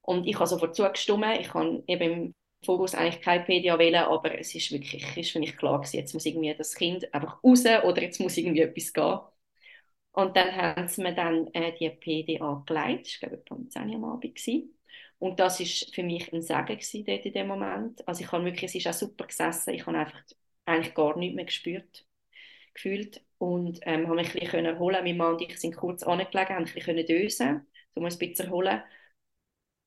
[0.01, 1.25] Und ich habe sofort zugestimmt.
[1.39, 5.39] Ich habe eben im Voraus eigentlich keine PDA wählen, aber es ist wirklich, ist für
[5.39, 8.93] mich klar gewesen, jetzt muss irgendwie das Kind einfach raus oder jetzt muss irgendwie etwas
[8.93, 9.19] gehen.
[10.11, 13.95] Und dann haben sie mir dann äh, die PDA geleitet, ich glaube, um 10 Uhr
[13.95, 14.76] am Abend gewesen.
[15.19, 18.07] Und das ist für mich ein Segen dort in dem Moment.
[18.07, 20.21] Also ich habe wirklich, es ist auch super gesessen, ich habe einfach
[20.65, 22.05] eigentlich gar nichts mehr gespürt,
[22.73, 25.03] gefühlt und ähm, habe mich ein bisschen erholen.
[25.03, 28.47] Mein Mann und ich sind kurz angelegen, haben ein bisschen dösen, so mal ein bisschen
[28.47, 28.81] erholen.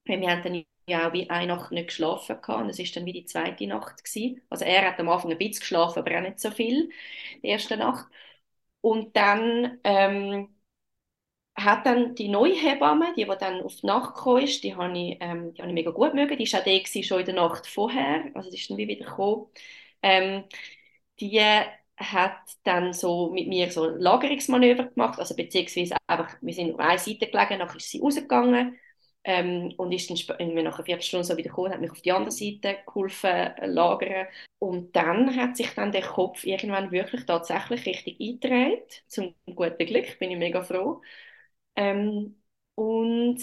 [0.05, 3.07] Wir haben dann ja auch wie eine Nacht nicht geschlafen gehabt, und es ist dann
[3.07, 4.43] wie die zweite Nacht gewesen.
[4.51, 6.91] Also er hat am Anfang ein bisschen geschlafen, aber auch nicht so viel,
[7.43, 8.07] die erste Nacht.
[8.81, 10.55] Und dann ähm,
[11.65, 14.97] hat dann die neue Hebamme, die, die dann auf die Nacht gekommen ist, die habe
[14.99, 16.37] ich, ähm, die ich mega gut mögen.
[16.39, 19.05] Die war auch die schon in der Nacht vorher, also die ist dann wie wieder
[19.07, 19.47] gekommen.
[20.03, 20.45] Ähm,
[21.21, 21.41] die
[21.97, 26.99] hat dann so mit mir so Lagerungsmanöver gemacht, also beziehungsweise einfach, wir sind auf einer
[26.99, 28.79] Seite gelegen, nachher ist sie rausgegangen
[29.25, 30.17] ähm, und ist dann
[30.55, 34.27] nach einer Viertelstunde so wieder gekommen, hat mich auf die andere Seite geholfen, äh, lagern.
[34.59, 39.05] Und dann hat sich dann der Kopf irgendwann wirklich tatsächlich richtig eingedreht.
[39.09, 41.03] Zum guten Glück, bin ich mega froh.
[41.81, 42.37] Ähm,
[42.75, 43.39] und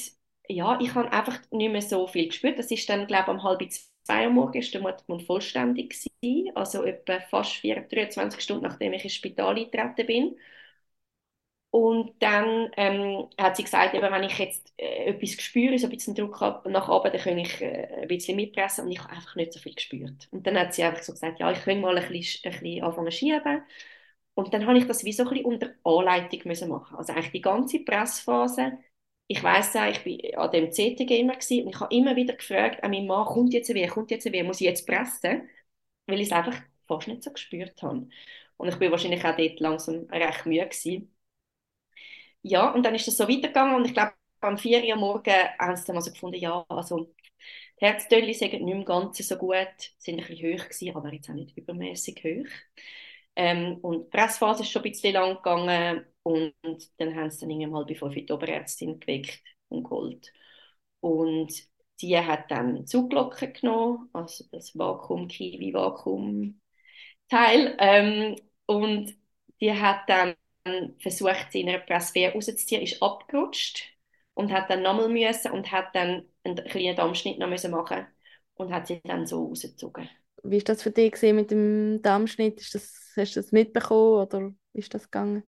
[0.48, 2.60] ja, ich habe einfach nicht mehr so viel gespürt.
[2.60, 3.62] Das ist dann, glaube ich, um halb
[4.04, 5.90] zwei Uhr morgens ist der Muttermund vollständig
[6.22, 10.38] gewesen, also etwa fast 24, 23 Stunden, nachdem ich ins Spital eingetreten bin.
[11.70, 15.92] Und dann ähm, hat sie gesagt, eben, wenn ich jetzt äh, etwas spüre, so ein
[15.94, 19.36] bisschen Druck nach oben, dann kann ich äh, ein bisschen mitpressen und ich habe einfach
[19.36, 20.28] nicht so viel gespürt.
[20.32, 22.84] Und dann hat sie einfach so gesagt, ja, ich könnte mal ein bisschen, ein bisschen
[22.84, 23.62] anfangen zu schieben.
[24.38, 26.96] Und dann habe ich das wie so ein bisschen unter Anleitung müssen machen.
[26.98, 28.78] Also eigentlich die ganze Pressphase.
[29.28, 32.36] Ich weiß ja, ich bin an dem CTG immer gewesen, und ich habe immer wieder
[32.36, 35.50] gefragt an meinen Mann, kommt jetzt weh, kommt jetzt weh, muss ich jetzt pressen?
[36.08, 36.56] Weil ich es einfach
[36.88, 38.08] fast nicht so gespürt habe.
[38.58, 41.14] Und ich bin wahrscheinlich auch dort langsam recht müde gewesen.
[42.42, 45.76] Ja, und dann ist das so weitergegangen und ich glaube, am 4 Uhr morgen haben
[45.76, 47.14] sie dann also gefunden, ja, also
[47.82, 51.30] die Herztöne sind nicht im Ganzen so gut, sind ein bisschen hoch gewesen, aber jetzt
[51.30, 52.52] auch nicht übermäßig hoch.
[53.38, 56.56] Ähm, und die Pressphase ist schon ein bisschen lang gegangen und
[57.00, 60.34] dann haben sie dann irgendwann halb fünf die Oberärztin geweckt und geholt.
[61.02, 61.54] Und
[62.02, 66.60] die hat dann Zuglocken genommen, also das Vakuum-Kiwi-Vakuum-Teil.
[67.80, 69.14] Ähm, und
[69.62, 70.36] die hat dann
[71.00, 73.84] versucht, sie in einer Presswehr rauszuziehen, ist abgerutscht
[74.34, 78.08] und hat dann nochmal müssen und hat dann einen kleinen Dammschnitt noch müssen machen
[78.56, 80.10] und hat sie dann so rausgezogen.
[80.44, 82.62] Wie ist das für dich mit dem Darmschnitt?
[82.62, 85.44] Ist das, hast du das mitbekommen oder ist das gegangen?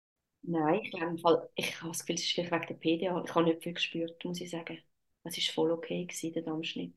[0.44, 3.24] Nein, ich glaube, Fall, ich habe das Gefühl, es ist vielleicht wegen der PDA.
[3.26, 4.80] Ich habe nicht viel gespürt, muss ich sagen.
[5.24, 6.96] Es war voll okay, gewesen, der Darmschnitt.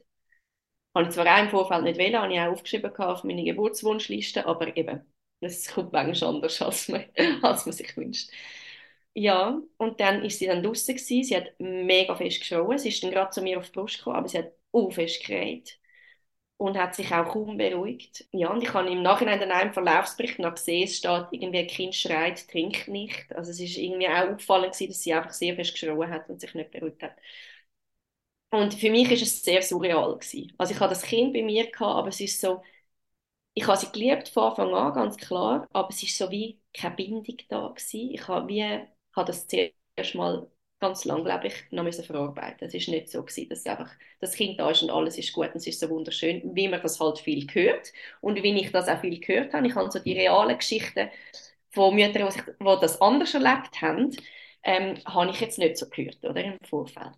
[0.94, 4.46] Habe ich zwar auch im Vorfeld nicht wählen, habe ich auch aufgeschrieben auf meine Geburtswunschliste,
[4.46, 5.02] aber eben,
[5.40, 7.04] es kommt manchmal anders, als man,
[7.42, 8.30] als man sich wünscht.
[9.14, 10.98] Ja, und dann ist sie dann draußen.
[10.98, 12.78] Sie hat mega fest geschrien.
[12.78, 15.24] Sie ist dann gerade zu mir auf die Brust gekommen, aber sie hat auch fest
[15.26, 15.79] geredet
[16.60, 18.26] und hat sich auch kaum beruhigt.
[18.32, 21.66] Ja, und ich habe im Nachhinein dann einem Verlaufsbericht noch gesehen, es steht irgendwie, ein
[21.66, 23.32] Kind schreit, trinkt nicht.
[23.34, 26.38] Also es ist irgendwie auch auffallend gewesen, dass sie einfach sehr fest geschrien hat und
[26.40, 27.16] sich nicht beruhigt hat.
[28.50, 30.52] Und für mich ist es sehr surreal gewesen.
[30.58, 32.62] Also ich hatte das Kind bei mir gehabt, aber es ist so,
[33.54, 36.96] ich habe sie geliebt von Anfang an, ganz klar, aber es ist so wie keine
[36.96, 38.10] Bindung da gewesen.
[38.12, 42.66] Ich habe wie, habe das zuerst mal ganz lang, glaube ich, noch müssen verarbeiten.
[42.66, 43.90] Es ist nicht so gewesen, dass einfach
[44.20, 46.82] das Kind da ist und alles ist gut und es ist so wunderschön, wie man
[46.82, 49.66] das halt viel hört und wie ich das auch viel gehört habe.
[49.66, 51.10] Ich habe so die realen Geschichten
[51.70, 54.10] von Müttern, die, die das anders erlebt haben,
[54.62, 57.12] ähm, habe ich jetzt nicht so gehört, oder, im Vorfeld.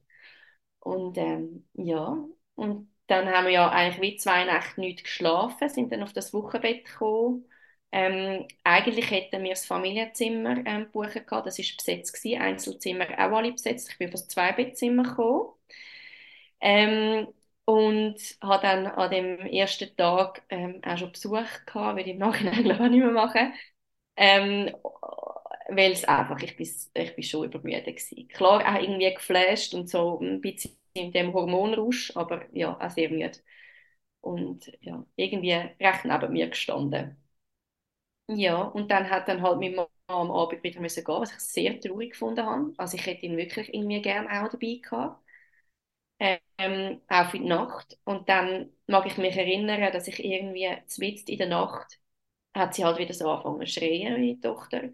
[0.81, 2.19] Und ähm, ja,
[2.57, 6.33] und dann haben wir ja eigentlich wie zwei Nächte nicht geschlafen, sind dann auf das
[6.35, 7.47] Wochenbett gekommen
[7.93, 11.45] ähm, eigentlich hätten wir das Familienzimmer ähm, buchen können.
[11.45, 12.41] Das war besetzt gewesen.
[12.43, 13.91] Einzelzimmer auch alle besetzt.
[13.91, 15.47] Ich bin auf das Zweibettzimmer gekommen.
[16.61, 17.29] Ähm,
[17.65, 22.19] und habe dann an dem ersten Tag ähm, auch schon Besuch gehabt, würde ich im
[22.19, 23.53] Nachhinein glaube ich nicht mehr machen.
[24.17, 24.71] Ähm,
[25.69, 26.69] weil es einfach, ich bin,
[27.17, 28.29] ich schon übermüdet gewesen.
[28.29, 33.09] Klar, auch irgendwie geflasht und so ein bisschen in dem Hormonrausch, aber ja, auch sehr
[33.11, 33.33] müde.
[34.21, 37.17] Und ja, irgendwie recht neben mir gestanden.
[38.35, 41.39] Ja, und dann hat dann halt mein Mann am Abend wieder müssen gehen, was ich
[41.41, 42.73] sehr traurig gefunden habe.
[42.79, 45.23] Also ich hätte ihn wirklich irgendwie gerne auch dabei gehabt.
[46.59, 47.99] Ähm, auch für die Nacht.
[48.05, 50.69] Und dann mag ich mich erinnern, dass ich irgendwie
[50.99, 51.99] mitten in der Nacht
[52.55, 54.91] hat sie halt wieder so angefangen zu schreien, meine Tochter.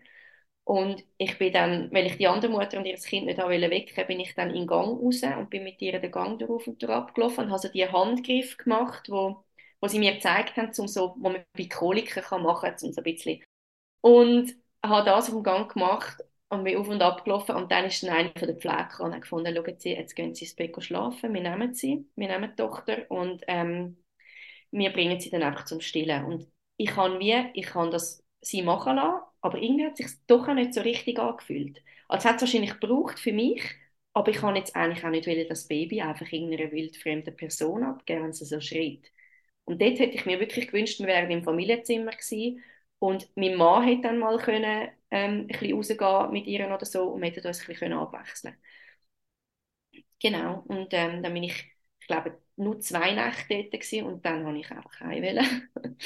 [0.64, 4.20] Und ich bin dann, weil ich die andere Mutter und ihr Kind nicht wecken bin
[4.20, 7.14] ich dann in den Gang raus und bin mit ihr den Gang drauf und drauf
[7.14, 9.44] gelaufen und habe so die Handgriff gemacht, wo
[9.80, 12.92] wo sie mir gezeigt haben, um so, wo man bei Koliken kann machen kann, um
[12.92, 13.42] so ein bisschen.
[14.00, 17.84] Und habe das auf dem Gang gemacht und bin auf und ab gelaufen und dann
[17.86, 20.54] ist dann eine von der Pflege und hat gefunden, schauen Sie, jetzt gehen Sie ins
[20.56, 23.98] Bett schlafen, wir nehmen sie, wir nehmen die Tochter und ähm,
[24.70, 26.24] wir bringen sie dann einfach zum Stillen.
[26.24, 30.18] Und ich kann wie, ich kann das sie machen lassen, aber irgendwie hat es sich
[30.26, 31.82] doch auch nicht so richtig angefühlt.
[32.08, 33.62] Also hat es wahrscheinlich gebraucht für mich,
[34.12, 38.24] aber ich kann jetzt eigentlich auch nicht wollen, das Baby einfach irgendeiner wildfremden Person abgeben,
[38.24, 39.10] wenn sie so schreit.
[39.68, 42.62] Und dort hätte ich mir wirklich gewünscht, wir wären im Familienzimmer gewesen.
[42.98, 47.04] Und mein Mann hätte dann mal können, ähm, ein bisschen rausgehen mit ihr oder so
[47.10, 48.56] und wir hätten uns ein bisschen abwechseln.
[50.20, 51.54] Genau, und ähm, dann bin ich,
[52.00, 55.22] ich glaube, nur zwei Nächte dort gewesen, und dann habe ich einfach heim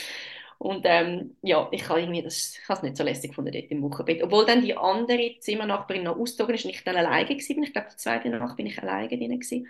[0.59, 3.83] Und ähm, ja, ich habe irgendwie das, ich es nicht so lässig gefunden dort im
[3.83, 4.23] Wochenbett.
[4.23, 7.89] Obwohl dann die andere Zimmernachbarin noch ausgezogen ist und ich dann alleine gewesen Ich glaube,
[7.91, 9.67] die zweite Nacht bin ich alleine drin gewesen.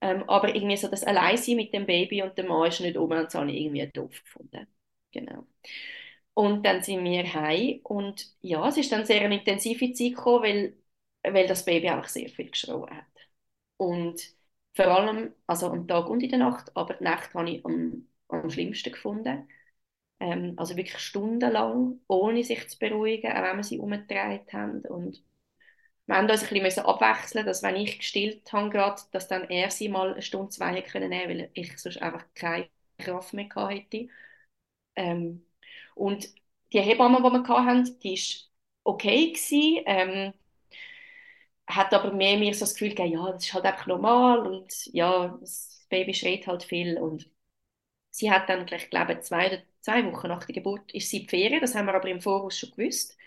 [0.00, 3.18] Ähm, aber irgendwie so das Alleinsein mit dem Baby und dem Mann ist nicht oben
[3.18, 4.66] und das habe ich irgendwie doof gefunden.
[5.12, 5.46] Genau.
[6.34, 10.44] Und dann sind wir heim und ja, es ist dann sehr eine intensive Zeit gekommen,
[10.44, 10.76] weil,
[11.34, 13.04] weil das Baby einfach sehr viel geschrien hat.
[13.76, 14.20] Und
[14.74, 18.08] vor allem, also am Tag und in der Nacht, aber die Nacht habe ich am,
[18.28, 19.48] am schlimmsten gefunden
[20.20, 24.80] ähm, also wirklich stundenlang, ohne sich zu beruhigen, auch wenn wir sie umgedreht haben.
[24.82, 25.22] Und
[26.10, 29.70] wir haben uns ein bisschen abwechseln dass wenn ich gestillt habe, grad, dass dann er
[29.70, 32.68] sie mal eine Stunde, zwei hätte können nehmen weil ich sonst einfach keine
[32.98, 34.08] Kraft mehr gehabt hätte.
[34.96, 35.46] Ähm,
[35.96, 36.28] und
[36.72, 38.50] die Hebamme, die wir hatten, die war
[38.94, 40.34] okay gewesen, ähm,
[41.66, 44.86] hat aber mehr mir so das Gefühl gegeben, ja, das ist halt einfach normal und
[44.92, 47.28] ja, das Baby schreit halt viel und
[48.10, 51.22] sie hat dann, ich glaube, zwei oder zwei Wochen nach der Geburt ist sie in
[51.24, 53.18] die Ferien, das haben wir aber im Voraus schon gewusst.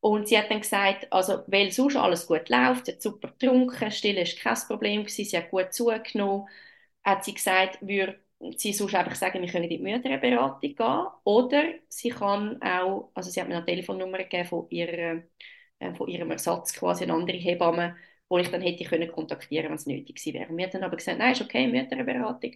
[0.00, 3.90] Und sie hat dann gesagt, also, weil sonst alles gut läuft, sie hat super getrunken,
[3.90, 6.48] Stille ist kein Problem gewesen, sie hat gut zugenommen,
[7.04, 8.18] hat sie gesagt, würde
[8.56, 11.06] sie sonst einfach sagen, wir können in die Mütterberatung gehen.
[11.24, 15.22] Oder sie kann auch, also sie hat mir eine Telefonnummer gegeben von, ihrer,
[15.80, 17.96] äh, von ihrem Ersatz, quasi eine andere Hebamme,
[18.28, 20.56] wo ich dann hätte können kontaktieren, wenn es nötig gewesen wäre.
[20.56, 22.52] Wir haben dann aber gesagt, nein, ist okay, Mütterberatung.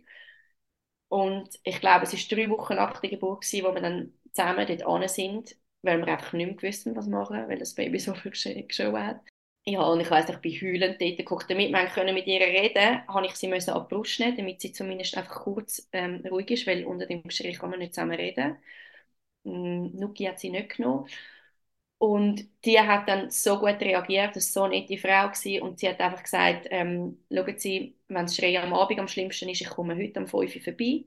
[1.09, 4.67] Und ich glaube, es war drei Wochen nach der Geburt, gewesen, wo wir dann zusammen
[4.67, 8.15] dort an sind, weil wir einfach nicht mehr gewusst was machen, weil das Baby so
[8.15, 9.21] viel geschaut hat.
[9.65, 11.49] Ja, und ich weiss, ich bin heulend dort geguckt.
[11.51, 14.73] Damit wir können mit ihr reden habe ich sie müssen ab Brust nehmen, damit sie
[14.73, 18.57] zumindest einfach kurz ähm, ruhig ist, weil unter dem Geschrei kann man nicht zusammen reden.
[19.45, 21.09] Mm, Nuki hat sie nicht genommen.
[21.99, 25.79] Und die hat dann so gut reagiert, das war so eine nette Frau gewesen, und
[25.79, 29.61] sie hat einfach gesagt, ähm, schauen Sie, wenn das Schreien am Abend am schlimmsten ist,
[29.61, 31.05] ich komme heute um 5 Uhr vorbei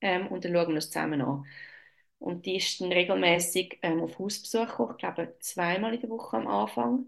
[0.00, 1.44] ähm, und dann schauen wir uns zusammen an.
[2.18, 6.36] Und die ist dann regelmäßig ähm, auf Hausbesuch gekommen, ich glaube zweimal in der Woche
[6.38, 7.06] am Anfang.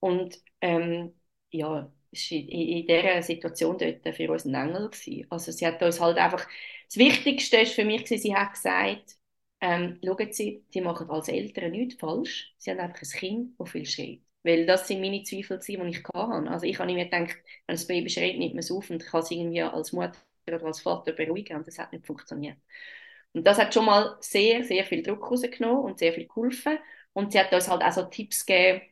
[0.00, 1.14] Und ähm,
[1.50, 1.92] ja, war
[2.30, 4.90] in, in dieser Situation dort für uns ein Engel.
[4.90, 5.26] Gewesen.
[5.30, 6.46] Also sie hat uns halt einfach,
[6.86, 9.16] das Wichtigste ist für mich, sie hat gesagt,
[9.60, 12.54] ähm, schauen Sie, Sie machen als Eltern nichts falsch.
[12.58, 14.20] Sie haben einfach ein Kind, das viel schreit.
[14.42, 16.50] Weil das sind meine Zweifel, die ich hatte.
[16.50, 17.36] Also ich habe mir gedacht,
[17.66, 20.16] wenn das Baby schreit, nimmt man es auf und kann es irgendwie als Mutter
[20.48, 21.56] oder als Vater beruhigen.
[21.58, 22.56] Und das hat nicht funktioniert.
[23.32, 26.78] Und das hat schon mal sehr, sehr viel Druck rausgenommen und sehr viel geholfen.
[27.12, 28.82] Und sie hat uns halt auch so Tipps gegeben,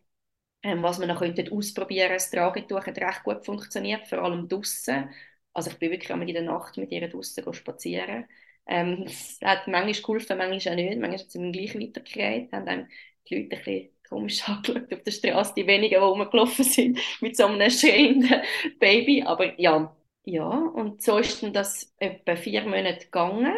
[0.63, 1.23] ähm, was wir noch
[1.53, 2.13] ausprobieren.
[2.13, 5.09] Das Tragetuch hat recht gut funktioniert, vor allem draußen.
[5.53, 8.27] Also ich bin wirklich einmal in der Nacht mit ihr draußen spazieren
[8.69, 10.99] ähm, es hat manchmal geholfen, manchmal auch nicht.
[10.99, 12.53] Manchmal hat es ihm gleich weitergereicht.
[12.53, 12.89] Haben dann
[13.29, 17.37] die Leute ein bisschen komisch angeschaut auf der Straße, die wenigen, die rumgelaufen sind, mit
[17.37, 18.43] so einem schreienden
[18.79, 19.23] Baby.
[19.23, 20.49] Aber ja, ja.
[20.49, 23.55] Und so ist dann das etwa vier Monate gegangen.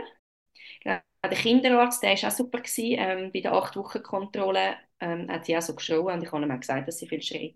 [1.24, 2.58] Der Kinderarzt, der war auch super.
[2.60, 2.96] Gewesen.
[2.98, 6.42] Ähm, bei der acht Wochen Kontrolle ähm, hat sie auch so geschrien und ich habe
[6.44, 7.54] ihm auch gesagt, dass sie viel schreit.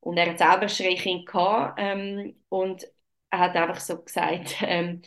[0.00, 2.86] Und er hat selber Schreikind gehabt ähm, und
[3.30, 5.02] er hat einfach so gesagt, ähm,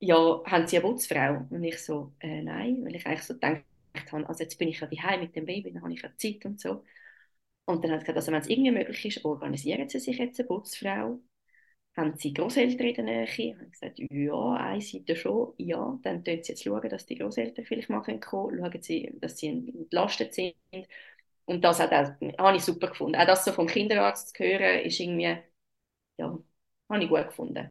[0.00, 1.46] ja, haben Sie eine Putzfrau?
[1.50, 3.64] Und ich so, äh, nein, weil ich eigentlich so gedacht
[4.12, 6.44] habe, also jetzt bin ich ja daheim mit dem Baby, dann habe ich ja Zeit
[6.46, 6.84] und so.
[7.66, 10.40] Und dann hat sie gesagt, also wenn es irgendwie möglich ist, organisieren Sie sich jetzt
[10.40, 11.20] eine Putzfrau.
[11.96, 13.24] Haben Sie Großeltern in der Nähe?
[13.24, 15.98] Ich habe gesagt, ja, eine Seite schon, ja.
[16.02, 18.58] Dann schauen Sie jetzt schauen, dass die Großeltern vielleicht mal kommen können.
[18.60, 20.54] Schauen Sie, dass sie entlastet sind.
[21.46, 23.16] Und das hat auch, habe ich super gefunden.
[23.16, 25.38] Auch das so vom Kinderarzt zu hören, ist irgendwie,
[26.18, 26.38] ja,
[26.90, 27.70] habe ich gut gefunden.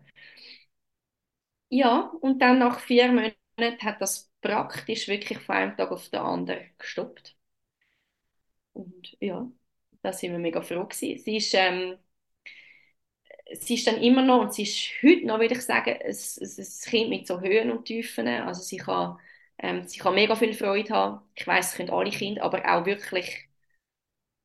[1.69, 6.19] Ja, und dann nach vier Monaten hat das praktisch wirklich von einem Tag auf den
[6.21, 7.35] anderen gestoppt.
[8.73, 9.49] Und ja,
[10.01, 11.23] da sind wir mega froh gewesen.
[11.23, 11.97] Sie ist, ähm,
[13.53, 16.65] sie ist dann immer noch, und sie ist heute noch, würde ich sagen, ein, ein
[16.89, 18.27] Kind mit so Höhen und Tiefen.
[18.27, 19.17] Also sie kann,
[19.59, 21.21] ähm, sie kann mega viel Freude haben.
[21.35, 23.47] Ich weiß, es können alle Kinder, aber auch wirklich,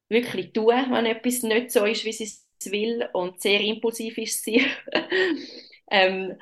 [0.08, 3.08] wirklich tun, wenn etwas nicht so ist, wie sie es will.
[3.12, 4.66] Und sehr impulsiv ist sie.
[5.90, 6.38] ähm,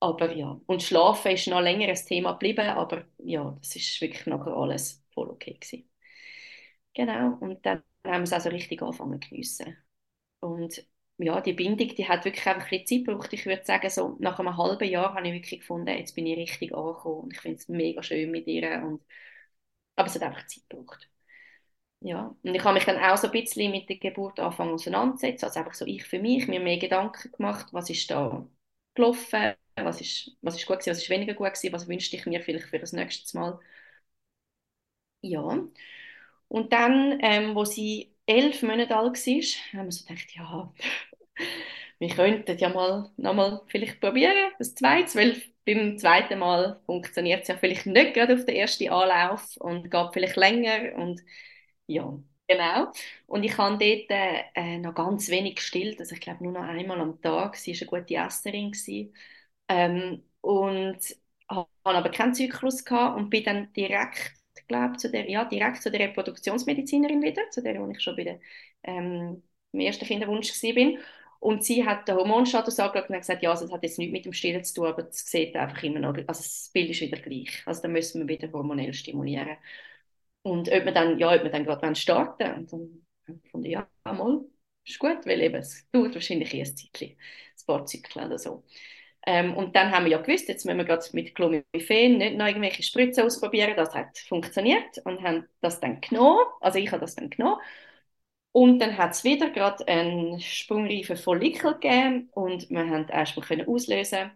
[0.00, 4.26] Aber ja, und Schlafen ist noch länger ein Thema geblieben, aber ja, das ist wirklich
[4.26, 5.88] nachher alles voll okay gewesen.
[6.94, 9.76] Genau, und dann haben wir es also richtig angefangen zu geniessen.
[10.40, 10.86] Und
[11.18, 13.32] ja, die Bindung, die hat wirklich einfach ein Zeit gebraucht.
[13.32, 16.36] Ich würde sagen, so nach einem halben Jahr habe ich wirklich gefunden, jetzt bin ich
[16.38, 18.82] richtig angekommen und ich finde es mega schön mit ihr.
[18.84, 19.02] Und,
[19.96, 21.08] aber es hat einfach Zeit gebraucht.
[22.00, 25.46] Ja, und ich habe mich dann auch so ein bisschen mit der Geburt angefangen auseinanderzusetzen,
[25.48, 28.46] also einfach so ich für mich, mir mehr Gedanken gemacht, was ist da
[28.94, 32.26] gelaufen, was ist, was ist gut gewesen, was ist weniger gut gewesen, was wünschte ich
[32.26, 33.58] mir vielleicht für das nächste Mal.
[35.20, 35.40] Ja,
[36.48, 40.72] und dann, ähm, wo sie elf Monate alt war, haben wir so gedacht, ja,
[41.98, 47.48] wir könnten ja mal nochmal vielleicht probieren, das zweite, weil beim zweiten Mal funktioniert es
[47.48, 51.22] ja vielleicht nicht gerade auf den ersten Anlauf und geht vielleicht länger und
[51.86, 52.92] ja, genau.
[53.26, 54.10] Und ich habe dort
[54.54, 57.56] äh, noch ganz wenig gestillt, also ich glaube nur noch einmal am Tag.
[57.56, 58.72] Sie war eine gute Esserin.
[59.68, 60.98] Ähm, und
[61.48, 64.34] habe aber keinen Zyklus gehabt und bin dann direkt,
[64.68, 68.24] glaube zu der, ja, direkt zu der Reproduktionsmedizinerin wieder, zu der, wo ich schon bei
[68.24, 68.40] der,
[68.84, 69.42] ähm,
[69.72, 71.00] im ersten Kinderwunsch war.
[71.40, 74.24] Und sie hat den Hormonstatus angeschaut und gesagt, ja, also das hat jetzt nichts mit
[74.24, 77.18] dem Stillen zu tun, aber es sieht einfach immer noch, also das Bild ist wieder
[77.18, 77.62] gleich.
[77.66, 79.56] Also da müssen wir wieder hormonell stimulieren.
[80.42, 83.88] Und ob wir dann, ja, ob wir dann gerade starten und dann fand ich, ja,
[84.04, 84.44] mal,
[84.86, 88.64] ist gut, weil eben, es dauert wahrscheinlich erst ein Zeitchen, ein paar Zyklen oder so.
[89.26, 92.46] Ähm, und dann haben wir ja gewusst, jetzt müssen wir gerade mit Clomiphen nicht noch
[92.46, 93.74] irgendwelche Spritzen ausprobieren.
[93.76, 96.44] Das hat funktioniert und haben das dann genommen.
[96.60, 97.60] Also ich habe das dann genommen.
[98.52, 103.68] Und dann hat es wieder gerade einen sprungreifen Follikel gegeben und wir haben erstmal können
[103.68, 104.30] auslösen.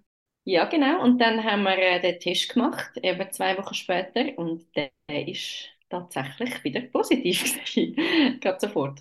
[0.44, 1.02] Ja, genau.
[1.02, 4.90] Und dann haben wir äh, den Test gemacht, eben zwei Wochen später, und der
[5.28, 7.42] ist tatsächlich wieder positiv
[8.40, 9.00] gerade sofort.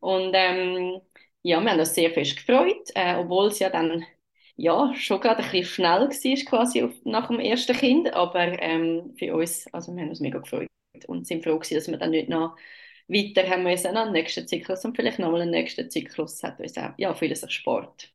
[0.00, 1.00] Und ähm,
[1.42, 4.04] ja, wir haben uns sehr fest gefreut, äh, obwohl es ja dann
[4.58, 9.34] ja, schon gerade ein bisschen schnell war quasi nach dem ersten Kind, aber ähm, für
[9.36, 10.68] uns, also wir haben uns mega gefreut
[11.06, 12.56] und sind froh gewesen, dass wir dann nicht noch
[13.06, 16.76] weiter haben müssen an den nächsten Zyklus und vielleicht nochmal einen nächsten Zyklus hat uns
[16.76, 18.12] auch, ja, vieles erspart.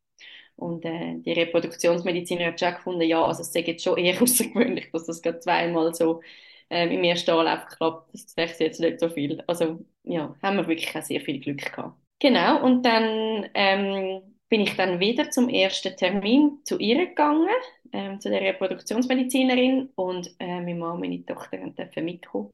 [0.55, 4.91] Und äh, die Reproduktionsmediziner hat schon gefunden, ja, also es ist jetzt schon eher außergewöhnlich,
[4.91, 6.21] dass das gerade zweimal so
[6.69, 9.43] ähm, im ersten Anlauf geklappt Das wäre jetzt nicht so viel.
[9.47, 11.97] Also ja, haben wir wirklich auch sehr viel Glück gehabt.
[12.19, 14.21] Genau, und dann ähm,
[14.53, 17.49] bin ich dann wieder zum ersten Termin zu ihr gegangen,
[17.91, 22.51] ähm, zu der Reproduktionsmedizinerin und äh, meine Mama und meine Tochter dürfen mitkommen.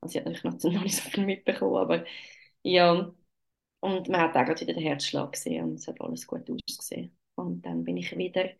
[0.00, 2.04] Also sie hat natürlich noch, nicht so viel mitbekommen, aber
[2.62, 3.12] ja,
[3.80, 7.16] und man hat auch wieder den Herzschlag gesehen und es hat alles gut ausgesehen.
[7.34, 8.50] Und dann bin ich wieder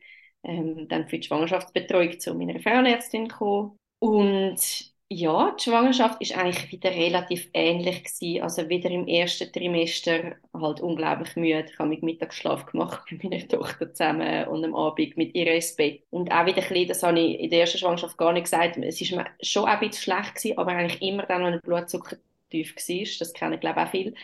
[0.43, 6.71] ähm, dann für die Schwangerschaftsbetreuung zu meiner Frauenärztin gekommen und ja, die Schwangerschaft ist eigentlich
[6.71, 8.43] wieder relativ ähnlich gewesen.
[8.43, 11.67] Also wieder im ersten Trimester halt unglaublich müde.
[11.69, 15.75] Ich habe mit Mittagsschlaf gemacht mit meiner Tochter zusammen und am Abend mit ihr ins
[15.75, 16.05] Bett.
[16.11, 18.77] Und auch wieder ein bisschen, das habe ich in der ersten Schwangerschaft gar nicht gesagt,
[18.77, 22.17] es ist mir schon ein bisschen schlecht gewesen, aber eigentlich immer dann, wenn der Blutzucker
[22.51, 24.15] tief war, das kennen glaube ich auch viele,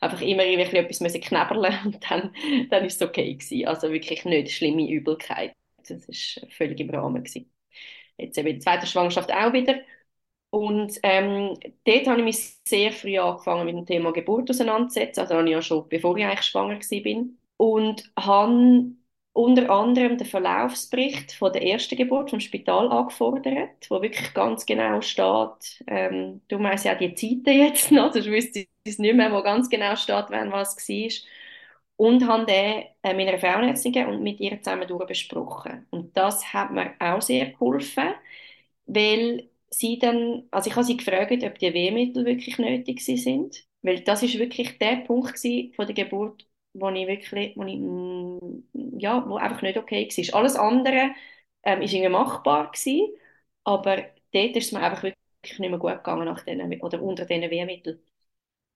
[0.00, 2.32] einfach immer irgendwie etwas knäberlen und dann,
[2.70, 3.66] dann ist es okay gewesen.
[3.66, 5.54] Also wirklich nicht schlimme Übelkeit.
[5.88, 7.50] Das war völlig im Rahmen gewesen.
[8.16, 9.76] Jetzt eben in der zweiten Schwangerschaft auch wieder.
[10.56, 15.22] Und ähm, dort habe ich mich sehr früh angefangen mit dem Thema Geburt auseinanderzusetzen.
[15.22, 17.24] Also habe ich ja schon, bevor ich eigentlich schwanger war.
[17.58, 18.92] Und habe
[19.34, 25.02] unter anderem den Verlaufsbericht von der ersten Geburt vom Spital angefordert, wo wirklich ganz genau
[25.02, 29.32] steht, ähm, du meinst ja die Zeiten jetzt noch, sonst wüsste ich es nicht mehr,
[29.32, 31.10] wo ganz genau steht, wann was war.
[31.96, 35.86] Und habe den äh, meiner Frauenärztin und mit ihr zusammen besprochen.
[35.90, 38.14] Und das hat mir auch sehr geholfen,
[38.86, 44.00] weil sie dann, also ich habe sie gefragt, ob die Wehmittel wirklich nötig sind, weil
[44.02, 45.38] das ist wirklich der Punkt
[45.76, 50.40] von der Geburt, wo ich wirklich, wo ich, mm, ja, wo einfach nicht okay war.
[50.40, 51.10] Alles andere
[51.64, 53.14] ähm, ist irgendwie machbar gewesen,
[53.64, 53.96] aber
[54.32, 57.50] dort ist es mir einfach wirklich nicht mehr gut gegangen nach denen, oder unter diesen
[57.50, 58.00] Wehmitteln.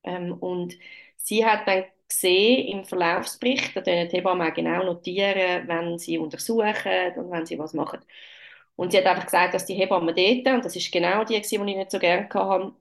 [0.04, 0.76] Ähm, und
[1.16, 7.12] sie hat dann gesehen im Verlaufsbericht, da können die Hebammen genau notieren, wenn sie untersuchen
[7.16, 8.00] und wenn sie was machen.
[8.76, 11.54] Und sie hat einfach gesagt, dass die Hebamme dort, und das ist genau die, die
[11.56, 12.72] ich nicht so gerne hatte,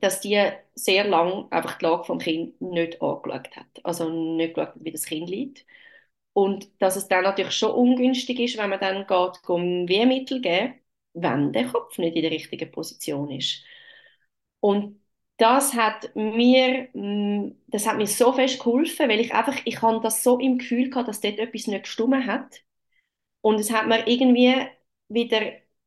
[0.00, 3.66] dass die sehr lange einfach die Lage vom Kind nicht angeschaut hat.
[3.84, 5.64] Also nicht geschaut wie das Kind liegt.
[6.32, 10.74] Und dass es dann natürlich schon ungünstig ist, wenn man dann geht, um Wehmittel geben,
[11.14, 13.64] wenn der Kopf nicht in der richtigen Position ist.
[14.60, 15.00] Und
[15.38, 20.00] das hat mir, mm, das hat mir so fest geholfen, weil ich einfach, ich habe
[20.02, 22.62] das so im Gefühl gehabt, dass dort etwas nicht gestummen hat.
[23.42, 24.54] Und es hat mir irgendwie
[25.08, 25.40] wieder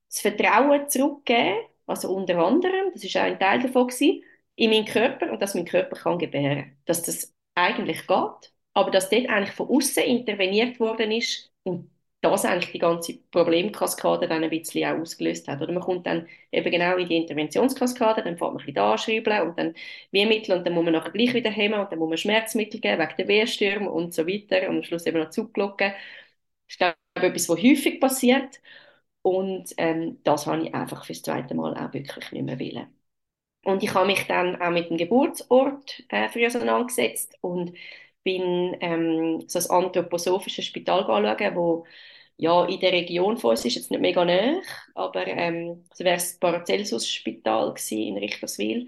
[0.10, 1.58] das Vertrauen zurückgeben,
[1.88, 4.24] also unter anderem, das ist auch ein Teil davon gewesen,
[4.56, 9.10] in meinen Körper und dass mein Körper kann gebären, dass das eigentlich geht, aber dass
[9.10, 11.90] dort eigentlich von außen interveniert worden ist und
[12.22, 15.62] das eigentlich die ganze Problemkaskade dann ein bisschen auch ausgelöst hat.
[15.62, 19.42] Oder man kommt dann eben genau in die Interventionskaskade, dann fängt man ein bisschen anschreiben
[19.50, 19.74] und dann
[20.12, 23.00] Wehmittel und dann muss man nachher gleich wieder hemmen und dann muss man Schmerzmittel geben
[23.02, 25.92] wegen der Wehstürme und so weiter und am Schluss eben noch Zugglocken.
[25.92, 25.98] Das
[26.70, 28.60] ist, glaube ich, etwas, was häufig passiert
[29.22, 32.88] und ähm, das habe ich einfach fürs zweite Mal auch wirklich nicht mehr wollen.
[33.66, 37.74] Und ich habe mich dann auch mit dem Geburtsort äh, früher auseinandergesetzt und
[38.24, 41.86] bin ähm, so ein anthroposophisches Spital anschauen, wo
[42.38, 44.62] ja, in der Region von uns ist jetzt nicht mega nah,
[44.96, 48.88] aber ähm, es wäre das Paracelsus-Spital in Richterswil.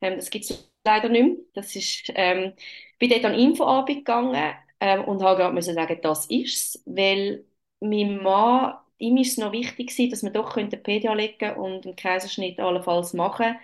[0.00, 1.36] Ähm, das gibt es leider nicht mehr.
[1.54, 2.52] Das ist, ähm,
[2.98, 7.44] bin dort an Infoabend gegangen ähm, und habe gerade müssen sagen, das ist es, weil
[7.80, 11.86] mein Mann, ihm ist es noch wichtig gewesen, dass man doch könnte PDA legen und
[11.86, 13.56] einen Kaiserschnitt allenfalls machen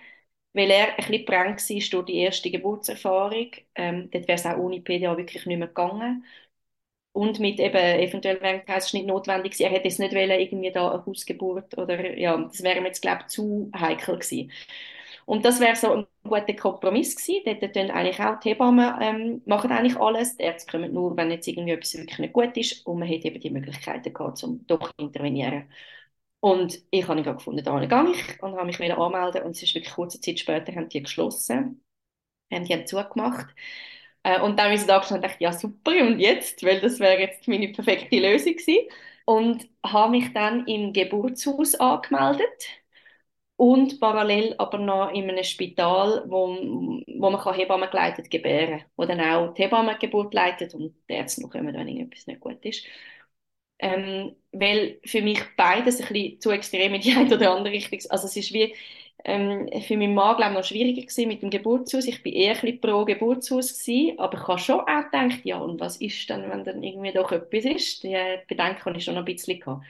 [0.53, 3.51] weil er ein bisschen prägt war durch die erste Geburtserfahrung.
[3.75, 6.25] Ähm, dort wäre es auch ohne PDA wirklich nicht mehr gegangen.
[7.13, 9.63] Und mit eben eventuell wäre ein Kaiserschnitt notwendig gewesen.
[9.65, 13.01] Er hätte es nicht wollen, irgendwie da eine Hausgeburt oder ja, das wäre mir jetzt
[13.01, 14.51] glaube ich zu heikel gewesen.
[15.29, 17.59] Und das wäre so ein guter Kompromiss gewesen.
[17.61, 20.35] Dort tun eigentlich auch die Hebammen ähm, machen eigentlich alles.
[20.37, 23.27] Die Ärzte kommen nur, wenn jetzt irgendwie etwas wirklich nicht gut ist und man hätte
[23.27, 25.71] eben die Möglichkeiten gehabt, um doch zu intervenieren.
[26.39, 29.75] Und ich habe ihn gefunden, da gehe ich und habe mich anmelden und es ist
[29.75, 31.83] wirklich kurze Zeit später haben die geschlossen,
[32.51, 33.47] haben die haben zugemacht.
[34.23, 36.63] Äh, und dann habe ich da gestanden und dachte, ja super, und jetzt?
[36.63, 38.89] Weil das wäre jetzt meine perfekte Lösung gewesen.
[39.25, 42.67] Und habe mich dann im Geburtshaus angemeldet
[43.59, 46.47] und parallel aber noch in einem Spital, wo,
[47.19, 51.13] wo man Hebammen geleitet gebären kann, wo dann auch die Hebamme Geburt leitet und die
[51.15, 52.85] Ärzte noch kommen, wenn irgendetwas nicht gut ist.
[53.79, 57.99] Ähm, weil für mich beides ein bisschen zu extrem in die eine oder andere Richtung.
[58.09, 58.75] Also es ist wie
[59.25, 62.05] ähm, für meinen Mann glaube ich, noch schwieriger gewesen mit dem Geburtshaus.
[62.05, 65.57] Ich bin eher ein bisschen pro Geburtshaus gewesen, aber ich habe schon auch gedacht, ja
[65.59, 68.03] und was ist dann, wenn dann irgendwie doch etwas ist?
[68.03, 68.15] Die
[68.47, 69.83] Bedenken habe ich schon ein bisschen gehabt.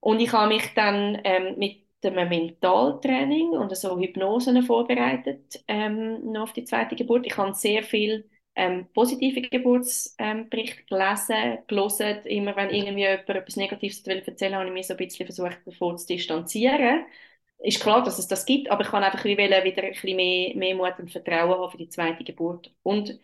[0.00, 6.42] Und ich habe mich dann ähm, mit einem Mentaltraining und so Hypnosen vorbereitet ähm, noch
[6.44, 7.26] auf die zweite Geburt.
[7.26, 12.18] Ich habe sehr viel ähm, positive Geburtsberichte gelesen, gelesen.
[12.26, 15.58] Immer wenn irgendwie jemand etwas Negatives erzählen will, habe ich mich so ein bisschen versucht,
[15.66, 17.04] davon zu distanzieren.
[17.58, 20.74] Ist klar, dass es das gibt, aber ich kann einfach wieder ein bisschen mehr, mehr
[20.74, 22.72] Mut und Vertrauen haben für die zweite Geburt.
[22.82, 23.18] Und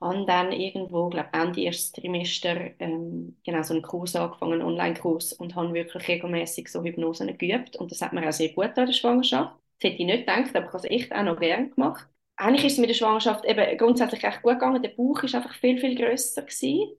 [0.00, 5.34] habe dann irgendwo, glaube Ende erstes Trimester, ähm, genau so einen Kurs angefangen, einen Online-Kurs,
[5.34, 7.76] und habe wirklich regelmäßig so Hypnosen geübt.
[7.76, 9.54] Und das hat mir auch sehr gut an der Schwangerschaft.
[9.80, 12.64] Das hätte ich nicht gedacht, aber ich habe es echt auch noch gerne gemacht eigentlich
[12.64, 14.82] ist es mit der Schwangerschaft eben grundsätzlich echt gut gegangen.
[14.82, 16.96] Der Bauch ist einfach viel, viel grösser gewesen.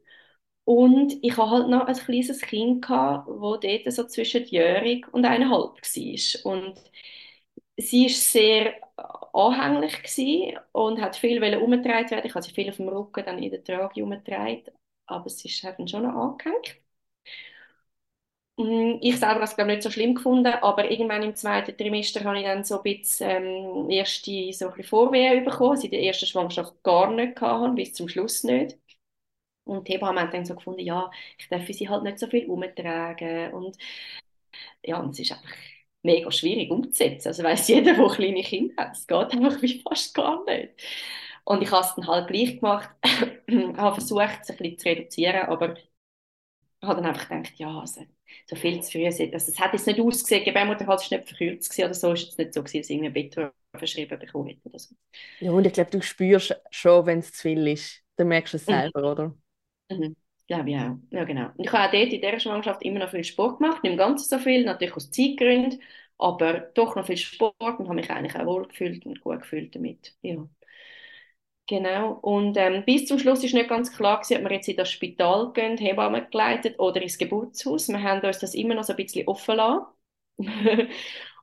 [0.65, 6.53] Und ich hatte halt noch ein kleines Kind, das dort so zwischenjährig und eineinhalb war.
[6.53, 6.81] Und
[7.77, 8.73] sie war sehr
[9.33, 12.25] anhänglich und hat viel umgetragen werden.
[12.27, 14.63] Ich habe sie viel auf dem Rücken dann in der Trage umgetragen,
[15.07, 16.77] aber sie hat dann schon noch angehängt.
[18.57, 22.39] Mm, ich selber habe es nicht so schlimm gefunden, aber irgendwann im zweiten Trimester habe
[22.39, 23.29] ich dann so ein bisschen
[23.85, 27.93] ähm, erste so ein Vorwehen bekommen, sie in der ersten Schwangerschaft gar nicht hatte, bis
[27.93, 28.77] zum Schluss nicht.
[29.65, 33.53] Und die hat dann so gefunden, ja, ich darf sie halt nicht so viel umtragen
[33.53, 33.77] und
[34.83, 35.49] ja, und es ist einfach
[36.03, 37.29] mega schwierig umzusetzen.
[37.29, 40.73] Also weiss jeder, der kleine Kinder hat, es geht einfach wie fast gar nicht.
[41.43, 42.89] Und ich habe es dann halt gleich gemacht,
[43.77, 45.75] habe versucht, es ein bisschen zu reduzieren, aber
[46.83, 48.01] habe dann einfach gedacht, ja, also,
[48.47, 49.05] so viel zu früh.
[49.05, 52.53] Also, es hat jetzt nicht ausgesehen, Gebärmutter hat nicht verkürzt oder so, ist jetzt nicht
[52.53, 54.95] so gewesen, dass irgendwie Bettruhe verschrieben bekommen hätte oder so.
[55.39, 58.01] Ja, und ich glaube, du spürst schon, wenn es zu viel ist.
[58.15, 58.71] Dann merkst du es mhm.
[58.71, 59.05] selber, mhm.
[59.05, 59.35] oder?
[59.89, 60.15] Mhm.
[60.51, 60.97] Glaube ich auch.
[61.11, 61.49] Ja, genau.
[61.59, 64.37] Ich habe auch dort in dieser Schwangerschaft immer noch viel Sport gemacht, nicht ganz so
[64.37, 65.81] viel, natürlich aus Zeitgründen,
[66.17, 69.73] aber doch noch viel Sport und habe mich eigentlich auch wohl gefühlt und gut gefühlt
[69.73, 70.13] damit.
[70.21, 70.45] Ja.
[71.67, 72.13] Genau.
[72.21, 74.91] Und ähm, bis zum Schluss ist nicht ganz klar gewesen, ob wir jetzt in das
[74.91, 77.87] Spital gehen, Hebammen geleitet oder ins Geburtshaus.
[77.87, 79.85] Wir haben uns das immer noch so ein bisschen offen lassen.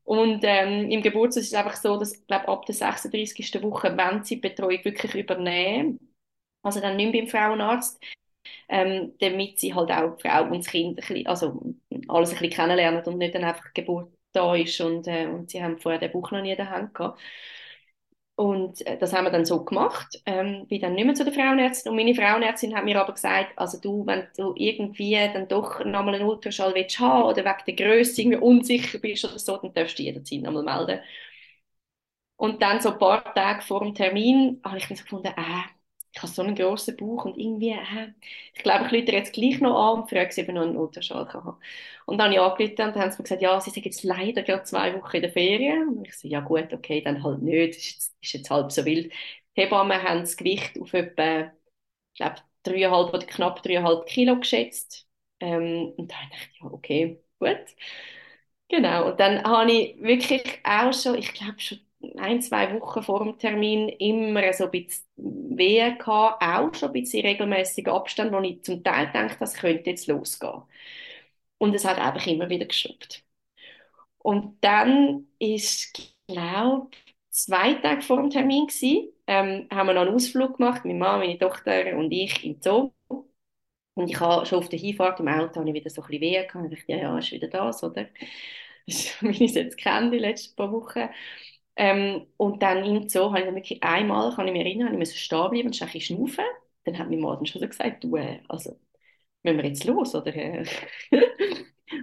[0.05, 3.63] Und ähm, im Geburtshaus ist es einfach so, dass glaub, ab der 36.
[3.63, 5.99] Woche, wenn sie die Betreuung wirklich übernehmen,
[6.63, 8.03] also dann nicht mehr beim Frauenarzt,
[8.69, 11.61] ähm, damit sie halt auch die Frau und das Kind ein bisschen, also
[12.09, 15.63] alles ein bisschen kennenlernen und nicht dann einfach Geburt da ist und, äh, und sie
[15.63, 16.93] haben vorher den Buch noch nie in der Hand.
[18.37, 20.21] Und äh, das haben wir dann so gemacht.
[20.25, 21.91] Ähm, bin dann nicht mehr zu der Frauenärztin.
[21.91, 26.15] Und meine Frauenärztin hat mir aber gesagt, also du, wenn du irgendwie dann doch nochmal
[26.15, 29.99] einen Ultraschall willst haben oder wegen der Größe irgendwie unsicher bist oder so, dann darfst
[29.99, 31.01] du jederzeit nochmal melden.
[32.37, 35.63] Und dann so ein paar Tage vor dem Termin habe ich dann so gefunden, äh,
[36.13, 38.13] ich habe so einen grossen Bauch und irgendwie, äh,
[38.55, 41.27] ich glaube, ich rufe jetzt gleich noch an und frage ob ich noch einen Ultraschall
[41.29, 41.57] kann.
[42.07, 44.03] Und dann habe ich angerufen und dann haben sie mir gesagt, ja, sie sind jetzt
[44.05, 45.89] leider gerade zwei Wochen in der Ferien.
[45.89, 48.85] Und ich so, ja gut, okay, dann halt nicht, ist jetzt, ist jetzt halb so
[48.85, 49.13] wild.
[49.57, 51.53] Die Hebammen haben das Gewicht auf etwa,
[52.13, 55.09] ich glaube, dreieinhalb oder knapp dreieinhalb Kilo geschätzt.
[55.41, 57.59] Ähm, und dann dachte ich, ja, okay, gut.
[58.69, 61.79] Genau, und dann habe ich wirklich auch schon, ich glaube schon
[62.19, 66.93] ein, zwei Wochen vor dem Termin immer so ein bisschen Wehen gehabt, auch schon ein
[66.93, 70.63] bisschen regelmäßigen Abstand, wo ich zum Teil denke, das könnte jetzt losgehen.
[71.59, 73.25] Und es hat einfach immer wieder gestoppt.
[74.19, 76.91] Und dann ist, glaube
[77.31, 81.19] zwei Tage vor dem Termin gewesen, ähm, haben wir noch einen Ausflug gemacht, meine Mama,
[81.19, 82.93] meine Tochter und ich im Zoo.
[83.95, 86.47] Und ich habe schon auf der Hinfahrt im Auto ich wieder so ein bisschen Wehen
[86.47, 86.55] gehabt.
[86.65, 88.07] Und ich dachte, ja, ja, ist wieder das, oder?
[88.87, 91.11] Das ist, wie ich es jetzt kenne, die letzten paar Wochen.
[91.79, 94.99] Ähm, und dann im Zoo habe ich dann wirklich einmal, kann ich mich erinnern, ich
[94.99, 96.45] musste stehen bleiben und ein bisschen schnaufen.
[96.85, 98.79] Dann hat mein Mann schon so gesagt, du, äh, also,
[99.45, 100.33] müssen wir jetzt los, oder?
[100.35, 100.67] und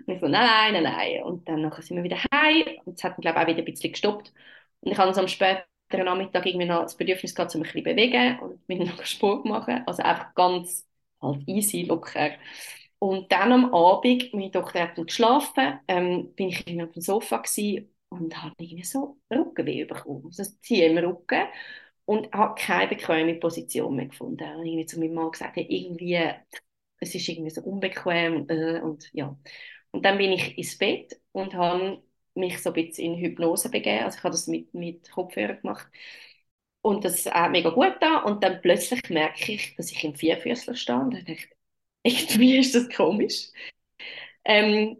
[0.07, 1.23] ich so, nein, nein, nein.
[1.23, 3.59] Und dann nachher sind wir wieder heim und es hat dann, glaube ich, auch wieder
[3.59, 4.33] ein bisschen gestoppt.
[4.81, 5.65] Und ich habe uns am späteren
[6.05, 9.83] Nachmittag irgendwie noch das Bedürfnis gehabt, um ein bisschen bewegen und mit noch Sport machen.
[9.87, 10.87] Also einfach ganz
[11.21, 12.31] halt easy, locker.
[12.99, 17.37] Und dann am Abend, meine Tochter hat dann geschlafen, ähm, bin ich auf dem Sofa
[17.37, 20.23] gewesen und habe irgendwie so Rückenweh bekommen.
[20.25, 21.45] Also ziehe im Rücken
[22.05, 24.43] und habe keine bequeme Position mehr gefunden.
[24.57, 26.17] Und irgendwie zu meinem Mann gesagt, hey, irgendwie,
[26.99, 29.37] es ist irgendwie so unbequem äh, und ja.
[29.91, 32.01] Und dann bin ich ins Bett und habe
[32.35, 34.03] mich so ein bisschen in Hypnose begeben.
[34.05, 35.87] Also ich habe das mit, mit Kopfhörer gemacht.
[36.81, 38.19] Und das hat mega gut da.
[38.19, 40.99] Und dann plötzlich merke ich, dass ich im Vierfüßler stehe.
[40.99, 41.49] Und dann dachte ich,
[42.29, 43.49] irgendwie ist das komisch.
[44.45, 44.97] Ähm,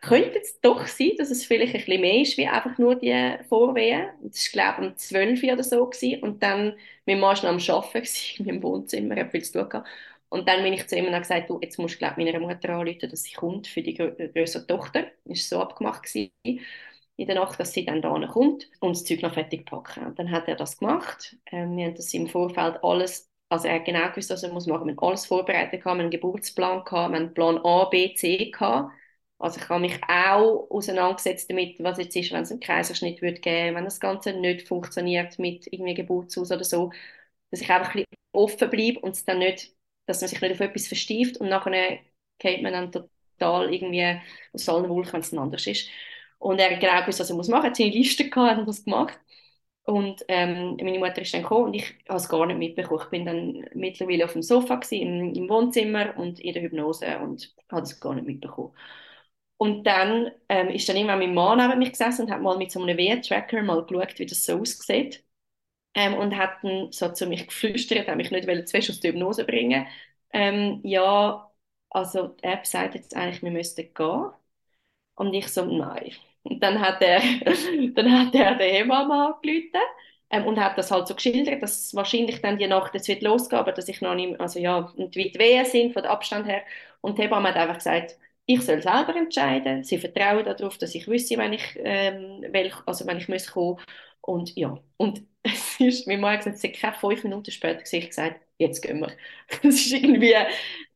[0.00, 3.36] könnte es doch sein, dass es vielleicht ein bisschen mehr ist, wie einfach nur die
[3.48, 4.08] Vorwehen.
[4.22, 5.86] Das war, glaube ich, um 12 Uhr oder so.
[5.86, 6.22] Gewesen.
[6.22, 6.74] Und dann,
[7.06, 9.88] mein Mann war noch am Arbeiten im Wohnzimmer, er hat viel zu tun gehabt.
[10.30, 12.68] Und dann bin ich zu ihm und gesagt, du, jetzt musst du, glaube meiner Mutter
[12.70, 15.04] anrufen, dass sie kommt für die größere Tochter.
[15.24, 16.30] Das war so abgemacht gewesen
[17.16, 20.06] in der Nacht, dass sie dann da kommt und das Zeug noch fertig packen.
[20.06, 21.36] Und dann hat er das gemacht.
[21.50, 24.66] Ähm, wir haben das im Vorfeld alles, also er hat genau gewusst, was er muss
[24.66, 24.86] machen.
[24.86, 28.50] Wir haben alles vorbereitet, wir haben einen Geburtsplan gehabt, wir haben Plan A, B, C
[28.50, 28.92] gehabt.
[29.38, 33.40] Also ich habe mich auch auseinandergesetzt damit, was jetzt ist, wenn es einen Kaiserschnitt würde
[33.40, 36.90] geben, wenn das Ganze nicht funktioniert mit irgendwie Geburtshaus oder so,
[37.50, 39.72] dass ich einfach ein bisschen offen bleibe und es dann nicht,
[40.06, 41.98] dass man sich nicht auf etwas verstieft und nachher
[42.38, 44.20] geht man dann total irgendwie
[44.52, 45.88] aus allen Wolken, wenn es anders ist.
[46.38, 47.64] Und er hat genau gewusst, was er muss machen.
[47.64, 49.18] Er hat seine Liste gehabt, hat das gemacht.
[49.84, 53.00] Und ähm, meine Mutter ist dann gekommen und ich habe es gar nicht mitbekommen.
[53.04, 57.18] Ich bin dann mittlerweile auf dem Sofa gewesen, im, im Wohnzimmer und in der Hypnose
[57.20, 58.72] und habe es gar nicht mitbekommen.
[59.58, 62.72] Und dann ähm, ist dann irgendwann mein Mann neben mich gesessen und hat mal mit
[62.72, 65.24] so einem Wehentracker mal geschaut, wie das so aussieht.
[65.94, 69.44] Ähm, und hat dann so zu mich geflüstert, hat mich nicht fest aus der Hypnose
[69.44, 69.86] bringen.
[70.32, 71.50] Ähm, ja,
[71.90, 74.30] also die App sagt jetzt eigentlich, wir müssten gehen.
[75.14, 76.12] Und ich so, nein.
[76.44, 77.20] Und dann hat er,
[77.94, 79.80] dann hat er der Hebamme angerufen
[80.30, 83.60] ähm, und hat das halt so geschildert, dass wahrscheinlich dann die Nacht jetzt wird losgehen,
[83.60, 86.46] aber dass ich noch nicht, also ja, und wie die Wehen sind von der Abstand
[86.46, 86.62] her.
[87.00, 88.18] Und die Hebamme hat einfach gesagt,
[88.48, 89.84] ich soll selber entscheiden.
[89.84, 93.78] Sie vertrauen darauf, dass ich wüsste, wenn ich, ähm, welch, also wenn ich muss kommen.
[94.22, 97.82] Und ja, und es ist, mein Mann hat gesagt, es ist keine fünf Minuten später
[97.82, 99.08] gesagt, jetzt gehen wir.
[99.62, 100.34] Das ist irgendwie,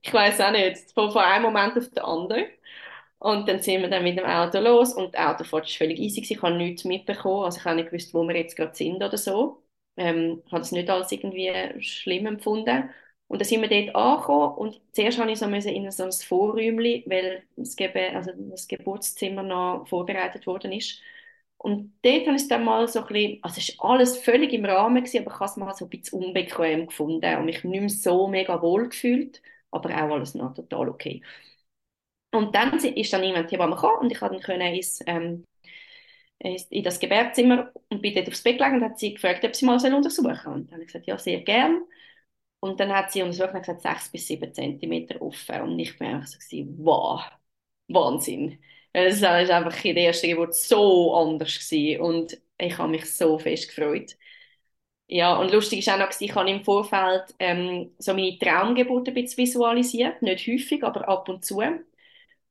[0.03, 2.47] ich weiß auch nicht, von, von einem Moment auf den anderen.
[3.19, 6.21] Und dann sind wir dann mit dem Auto los und die Autofahrt war völlig easy.
[6.23, 9.17] Ich habe nichts mitbekommen, also ich habe nicht gewusst, wo wir jetzt gerade sind oder
[9.19, 9.63] so.
[9.97, 12.91] Ähm, ich habe es nicht als irgendwie schlimm empfunden.
[13.33, 17.03] Und dann sind wir dort angekommen und zuerst habe ich so in so ein Vorräumchen,
[17.07, 21.01] weil das, Ge also das Geburtszimmer noch vorbereitet worden ist.
[21.57, 24.53] Und dort habe ich es dann mal so ein bisschen, also es war alles völlig
[24.53, 27.65] im Rahmen, gewesen, aber ich habe es mal so ein bisschen unbequem gefunden und mich
[27.65, 31.23] nicht mehr so mega wohl gefühlt, aber auch alles noch total okay.
[32.31, 35.45] Und dann ist dann jemand hier gekommen und ich konnte dann ins, ähm,
[36.39, 39.65] in das Gebärzimmer und bin dort aufs Bett gelegen und hat sie gefragt, ob sie
[39.67, 40.53] mal untersuchen soll.
[40.55, 41.83] Und dann habe ich gesagt, ja, sehr gern.
[42.63, 45.63] Und dann hat sie untersucht und gesagt, sechs bis sieben Zentimeter offen.
[45.63, 47.23] Und ich war einfach so, gewesen, wow,
[47.89, 48.59] Wahnsinn.
[48.93, 52.03] Es war einfach in der ersten Geburt so anders gewesen.
[52.03, 54.17] und ich habe mich so fest gefreut.
[55.09, 59.15] Ja, und lustig ist auch noch, ich habe im Vorfeld ähm, so meine Traumgeburt ein
[59.15, 60.23] bisschen visualisiert.
[60.23, 61.63] Nicht häufig, aber ab und zu.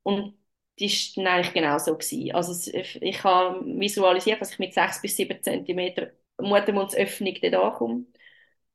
[0.02, 0.34] Und
[0.80, 1.94] war dann eigentlich genau so.
[1.96, 2.32] Gewesen.
[2.34, 8.06] Also ich habe visualisiert, dass ich mit 6 bis 7 cm Muttermundsöffnung da ankomme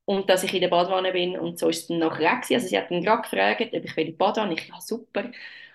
[0.08, 2.66] und dass ich in der Badwanne bin und so ist es dann nachher auch Also
[2.68, 5.30] sie hat dann gerade gefragt, ob ich in die Badwanne Ich ja, super.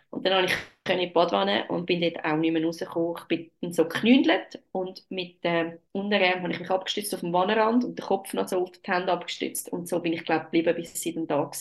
[0.10, 0.54] Und dann habe ich
[0.92, 3.16] in die Badwanne und bin dort auch nicht mehr rausgekommen.
[3.22, 7.34] Ich bin dann so geknündelt und mit dem Unterarm habe ich mich abgestützt auf dem
[7.34, 10.46] Wannenrand und den Kopf noch so auf die Hände abgestützt und so bin ich glaube
[10.46, 11.52] geblieben, bis sie dann da war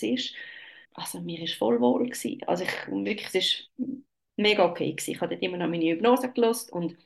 [0.94, 2.40] also mir war voll wohl gewesen.
[2.46, 3.88] Also ich, wirklich, es war
[4.36, 5.12] mega okay gewesen.
[5.12, 6.96] Ich habe dort immer noch meine Hypnose gelost und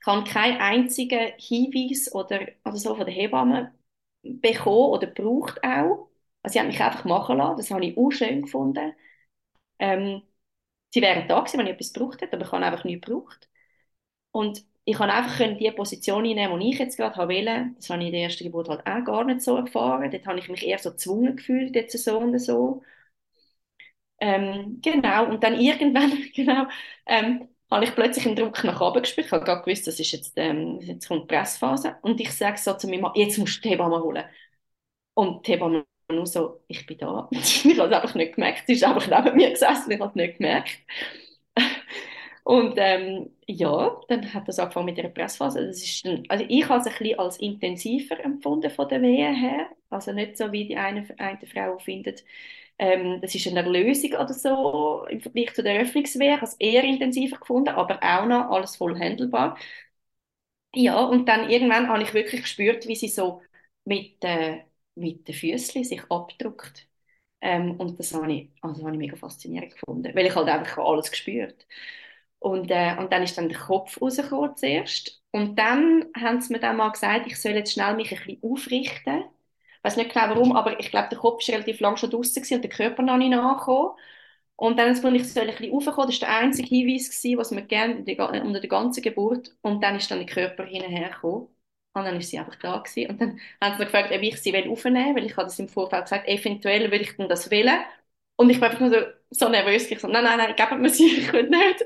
[0.00, 3.72] ich habe keinen einzigen Hinweis oder, oder so von der Hebamme
[4.28, 6.08] bekommen oder braucht auch.
[6.42, 8.92] Also sie hat mich einfach machen lassen, das habe ich auch schön gefunden.
[9.78, 10.22] Ähm,
[10.92, 13.48] sie wären da gewesen, wenn ich etwas gebraucht hätte, aber ich habe einfach nichts gebraucht.
[14.32, 17.72] Und ich konnte einfach die Position einnehmen, die ich jetzt gerade wollte.
[17.76, 20.10] Das habe ich in der ersten Geburt halt auch gar nicht so erfahren.
[20.10, 22.82] Dort habe ich mich eher so gezwungen gefühlt, jetzt so und so.
[24.20, 26.66] Ähm, genau, und dann irgendwann, genau,
[27.06, 29.26] ähm, habe ich plötzlich einen Druck nach oben gespürt.
[29.26, 31.96] Ich habe gerade gewusst, das ist jetzt, ähm, jetzt kommt die Pressphase.
[32.02, 34.24] Und ich sage so zu mir, jetzt musst du die Hebamme holen.
[35.14, 37.28] Und die Hebamme nur so, ich bin da.
[37.32, 38.64] ich habe es einfach nicht gemerkt.
[38.66, 40.78] Sie ist einfach neben mir gesessen, ich habe es nicht gemerkt.
[42.44, 45.66] Und ähm, ja, dann hat das angefangen mit der Pressphase.
[45.66, 49.30] Das ist dann, also ich habe es ein bisschen als intensiver empfunden von der Wehe
[49.34, 49.68] her.
[49.90, 52.24] Also nicht so wie die eine, eine Frau findet,
[52.78, 56.30] ähm, das ist eine Erlösung oder so im Vergleich zu der Öffnungswehe.
[56.30, 59.56] Ich habe es eher intensiver gefunden, aber auch noch alles voll handelbar.
[60.74, 63.42] Ja, und dann irgendwann habe ich wirklich gespürt, wie sie so
[63.84, 64.64] mit, äh,
[64.94, 66.86] mit den Füßen sich abdruckt.
[67.40, 70.78] Ähm, und das habe ich, also habe ich mega faszinierend gefunden, weil ich halt einfach
[70.84, 71.66] alles gespürt
[72.40, 75.22] und, äh, und dann ist dann der Kopf rausgekommen zuerst.
[75.32, 78.42] Und dann haben sie mir dann mal gesagt, ich soll jetzt schnell mich ein bisschen
[78.42, 79.24] aufrichten.
[79.78, 82.42] Ich weiß nicht genau warum, aber ich glaube, der Kopf war relativ lang schon draußen
[82.54, 83.92] und der Körper noch nicht nachgekommen.
[84.56, 86.10] Und dann soll ich soll ein bisschen raufkommen.
[86.10, 87.98] Das war der einzige Hinweis, gewesen, was mir gerne
[88.42, 89.56] unter der ganzen Geburt.
[89.62, 91.48] Und dann ist dann der Körper hinterher gekommen.
[91.94, 93.10] Und dann ist sie einfach da gewesen.
[93.10, 95.68] Und dann haben sie gefragt, ob ich sie aufnehmen will, weil ich habe das im
[95.68, 97.78] Vorfeld gesagt, eventuell würde ich dann das wählen.
[98.36, 98.96] Und ich war einfach nur so,
[99.30, 99.90] so nervös.
[99.90, 101.84] Ich so, nein, nein, nein, geben mir sie, ich will nicht.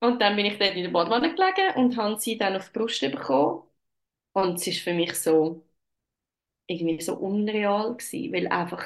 [0.00, 2.78] Und dann bin ich dort in der Badwanne gelegen und habe sie dann auf die
[2.78, 3.62] Brust bekommen.
[4.34, 5.64] Und es ist für mich so,
[6.70, 8.84] irgendwie so unreal gewesen, weil einfach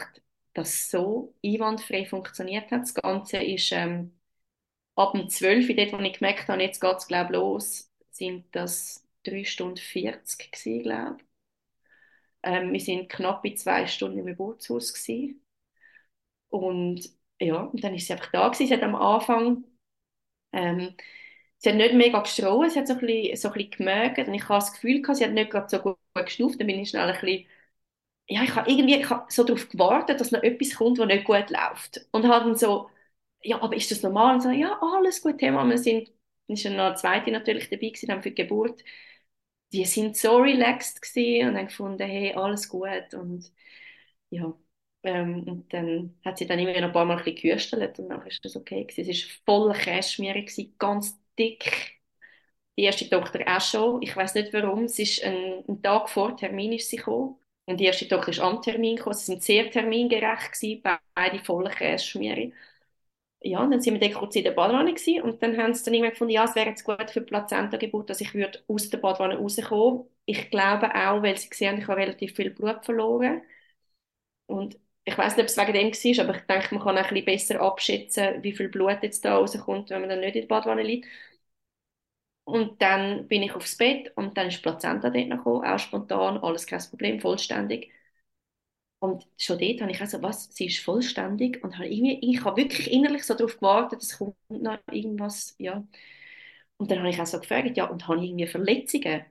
[0.55, 2.83] das so einwandfrei funktioniert hat.
[2.83, 4.19] Das Ganze ist ähm,
[4.97, 8.47] ab dem 12 dort, wo ich gemerkt habe, jetzt geht es, glaube ich, los, sind
[8.53, 11.27] das 3 Stunden 40 gewesen, glaube ich.
[12.45, 15.45] Ähm, wir sind knapp in zwei Stunden im Geburtshaus gewesen.
[16.49, 17.09] Und
[17.41, 18.69] ja, und dann ist sie einfach da gewesen.
[18.69, 19.65] Sie hat am Anfang,
[20.53, 20.97] ähm,
[21.59, 24.35] sie hat nicht mega geschrien, sie hat so ein bisschen, so ein bisschen gemerkt und
[24.35, 26.91] ich habe das Gefühl gehabt, sie hat nicht gerade so gut geschnauft, dann bin ich
[26.91, 27.47] schnell ein bisschen,
[28.29, 31.25] ja, ich habe irgendwie ich habe so darauf gewartet, dass noch etwas kommt, was nicht
[31.25, 32.07] gut läuft.
[32.13, 32.91] Und habe dann so,
[33.43, 34.37] ja, aber ist das normal?
[34.37, 35.65] Und so, ja, alles gut, Thema.
[35.69, 36.11] Wir sind,
[36.49, 38.83] ist noch eine zweite natürlich dabei gewesen, dann für die Geburt.
[39.73, 43.53] Die sind so relaxed gewesen und haben gefunden, hey, alles gut und
[44.31, 44.55] ja,
[45.05, 48.27] ähm, und dann hat sie dann immer noch ein paar Mal ein bisschen und dann
[48.27, 49.11] ist das okay gewesen.
[49.11, 50.45] Es war voll Cashmere,
[50.79, 52.01] ganz dick.
[52.77, 54.03] Die erste Tochter auch schon.
[54.03, 54.85] Ich weiß nicht warum.
[54.85, 57.37] Es ist ein, ein, Tag vor Termin ist sie gekommen.
[57.67, 59.15] Und die erste Tochter ist am Termin gekommen.
[59.17, 60.83] Sie sind sehr termingerecht gewesen,
[61.15, 62.53] beide voll Cashmere.
[63.43, 65.85] Ja, und dann sind wir dann kurz in der Badwanne gewesen, und dann haben sie
[65.85, 68.89] dann irgendwann gefunden, ja, es wäre jetzt gut für die Plazenta-Geburt, dass ich würde aus
[68.91, 70.05] der Badwanne rauskommen.
[70.27, 73.43] Ich glaube auch, weil sie gesehen haben, ich habe relativ viel Blut verloren.
[74.47, 77.03] Und ich weiß nicht, ob es wegen dem war, aber ich denke, man kann ein
[77.05, 80.49] bisschen besser abschätzen, wie viel Blut jetzt da rauskommt, wenn man dann nicht in der
[80.49, 81.07] Badwanne liegt.
[82.45, 86.39] Und dann bin ich aufs Bett und dann ist Plazenta dort noch gekommen, auch spontan,
[86.39, 87.91] alles kein Problem, vollständig.
[88.99, 92.57] Und schon dort habe ich also, was, sie ist vollständig und habe irgendwie, ich habe
[92.63, 95.87] wirklich innerlich so darauf gewartet, es kommt noch irgendwas, ja.
[96.79, 99.25] Und dann habe ich auch so gefragt, ja, und habe ich irgendwie Verletzungen?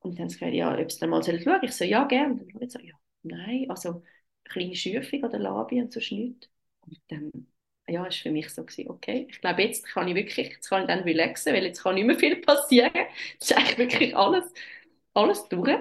[0.00, 1.60] Und dann haben sie gesagt, ja, ob es dann mal schauen soll.
[1.64, 2.34] Ich so, ja, gerne.
[2.34, 4.02] Und dann habe ich so, ja, nein, also
[4.44, 6.48] kleine Schürfung an der Labie und so nichts.
[6.86, 7.30] Und dann
[7.88, 10.82] ja, ist für mich so gewesen, okay, ich glaube, jetzt kann ich wirklich, jetzt kann
[10.82, 12.92] ich dann relaxen, weil jetzt kann nicht mehr viel passieren.
[13.38, 14.52] Das ist eigentlich wirklich alles,
[15.14, 15.78] alles durch.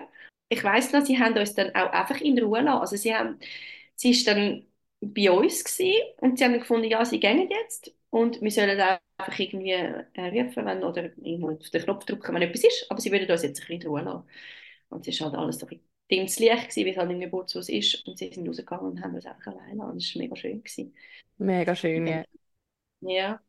[0.49, 2.79] Ich weiß noch, sie haben uns dann auch einfach in Ruhe lassen.
[2.81, 3.39] Also sie haben,
[3.95, 4.65] sie ist dann
[5.01, 9.39] bei uns gewesen, und sie haben gefunden, ja, sie gehen jetzt und wir sollen einfach
[9.39, 13.11] irgendwie äh, rufen, wenn, oder irgendwo auf den Knopf drücken, wenn etwas ist, aber sie
[13.11, 14.27] würden uns jetzt ein bisschen in Ruhe lassen.
[14.89, 15.79] Und es ist halt alles so ein
[16.10, 18.07] dimmes Licht, gewesen, wie es halt im Geburtshaus ist.
[18.07, 19.99] Und sie sind rausgegangen und haben uns einfach alleine lassen.
[19.99, 20.64] Das war mega schön.
[20.64, 20.95] Gewesen.
[21.38, 22.24] Mega schön, ja.
[23.01, 23.39] Ja.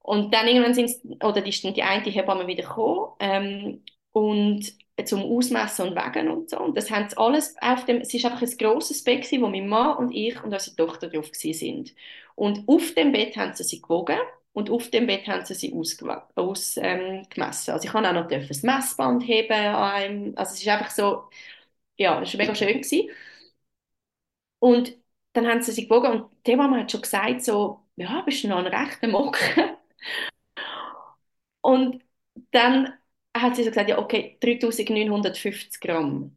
[0.00, 0.90] Und dann irgendwann sind
[1.22, 3.82] oder die, die eine Hebamme wieder gekommen ähm,
[4.12, 4.72] und
[5.04, 6.58] zum Ausmessen und Wegen und so.
[6.60, 9.68] Und das haben sie alles auf dem, es ist einfach ein grosses Bett wo mein
[9.68, 11.94] Mann und ich und unsere Tochter drauf sind.
[12.34, 14.18] Und auf dem Bett haben sie sie gewogen
[14.58, 16.22] und auf dem Bett haben sie sie ausgemessen.
[16.34, 19.52] Aus, ähm, also ich kann auch noch das Messband heben.
[19.52, 21.30] Einem, also es ist einfach so,
[21.98, 22.68] ja, es war mega schön.
[22.82, 23.10] Gewesen.
[24.58, 24.96] Und
[25.32, 28.48] dann haben sie sie gewogen und die Mama hat schon gesagt, so, ja, bist du
[28.48, 29.40] noch ein rechter Mocken?
[31.60, 32.02] und
[32.50, 32.92] dann
[33.36, 36.36] hat sie so gesagt, ja, okay, 3950 Gramm.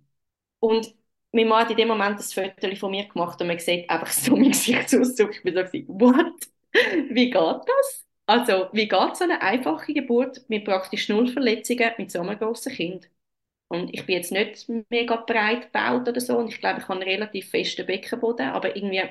[0.60, 0.96] Und
[1.34, 4.12] mein Mann hat in dem Moment das Foto von mir gemacht und man sieht einfach
[4.12, 5.36] so mein Gesichtsausdruck.
[5.38, 6.50] Ich bin so, what?
[7.12, 8.06] Wie geht das?
[8.32, 12.72] Also, wie geht so eine einfache Geburt mit praktisch null Verletzungen mit so einem grossen
[12.74, 13.10] Kind?
[13.70, 16.96] Und ich bin jetzt nicht mega breit gebaut oder so und ich glaube, ich habe
[17.02, 19.04] einen relativ festen Beckenboden, aber irgendwie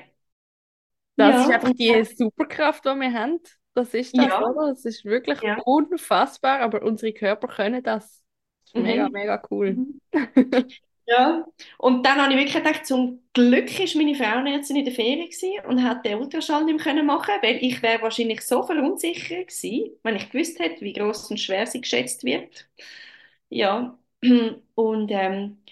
[1.17, 3.39] Das Ja, ist einfach die Superkraft, die wir haben.
[3.73, 4.69] Das ist das, ja, oder?
[4.69, 5.61] Das ist wirklich ja.
[5.65, 8.23] unfassbar, aber unsere Körper können das.
[8.61, 9.13] Das ist mega, Mhm.
[9.13, 9.81] mega cool.
[11.11, 11.45] Ja,
[11.79, 15.27] und dann habe ich wirklich gedacht, zum Glück ist meine Frauenärztin in der Ferien
[15.67, 20.15] und hat den Ultraschall nicht mehr machen, weil ich wäre wahrscheinlich so verunsichert gewesen, wenn
[20.15, 22.69] ich gewusst hätte, wie groß und schwer sie geschätzt wird.
[23.49, 23.97] Ja,
[24.75, 25.63] und ähm,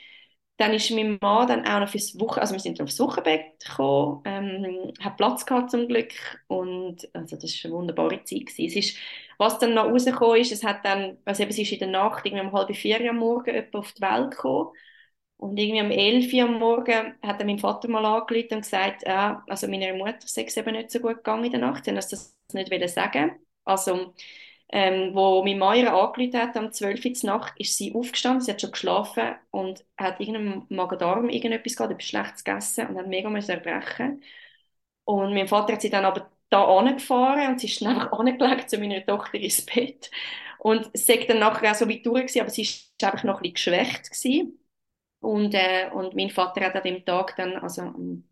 [0.57, 4.21] dann ist mein Mann dann auch noch fürs Wochen, also wir sind aufs Wochenbett gekommen,
[4.25, 6.13] ähm, hat Platz gehabt zum Glück
[6.47, 8.65] und also das ist eine wunderbare Zeit gewesen.
[8.67, 8.97] Es ist,
[9.37, 12.25] was dann noch rausgekommen ist, es hat dann, also eben, sie ist in der Nacht,
[12.25, 14.69] irgendwie um halb vier am Morgen etwa auf die Welt gekommen
[15.39, 19.03] und irgendwie um 11 Uhr am Morgen hat dann mein Vater mal angerufen und gesagt,
[19.07, 21.91] ja, also meiner Mutter sei es eben nicht so gut gegangen in der Nacht, sie
[21.93, 23.31] uns das nicht sagen.
[23.65, 24.13] Also,
[24.71, 28.61] ähm, wo mein Mann ihr hat, am 12 Uhr Nacht, ist sie aufgestanden, sie hat
[28.61, 33.51] schon geschlafen und hat irgendeinem Magen-Darm irgendetwas gehabt, etwas Schlechtes gegessen und hat mega müssen
[33.51, 34.23] erbrechen.
[35.05, 38.77] Und mein Vater hat sie dann aber da angefahren und sie ist einfach angelegt zu
[38.79, 40.11] meiner Tochter ins Bett.
[40.59, 43.37] Und sie ist dann nachher auch so weit durch gewesen, aber sie ist einfach noch
[43.37, 44.58] ein bisschen geschwächt gewesen.
[45.21, 48.23] Und, äh, und mein Vater hat an dem Tag dann, also am-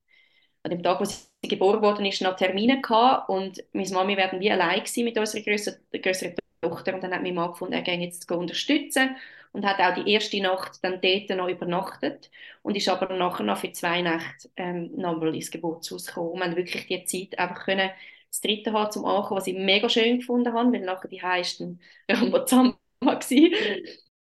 [0.64, 3.30] an dem Tag, wo sie geboren worden ist, noch Termine gehabt.
[3.30, 6.94] Und meine Mami werden wie allein gewesen mit unserer grösseren, grösseren Tochter.
[6.96, 9.16] Und dann hat mein Mann gefunden, er geht jetzt unterstützen.
[9.54, 12.30] Und hat auch die erste Nacht dann dort noch übernachtet.
[12.64, 16.32] Und ist aber nachher noch für zwei Nächte ähm, nochmal ins Geburtshaus gekommen.
[16.34, 17.90] Und wir haben wirklich die Zeit einfach können
[18.30, 21.80] das dritte haben zum Ankommen, was ich mega schön gefunden habe, weil nachher die heisten
[22.12, 23.54] Rambazamba gewesen.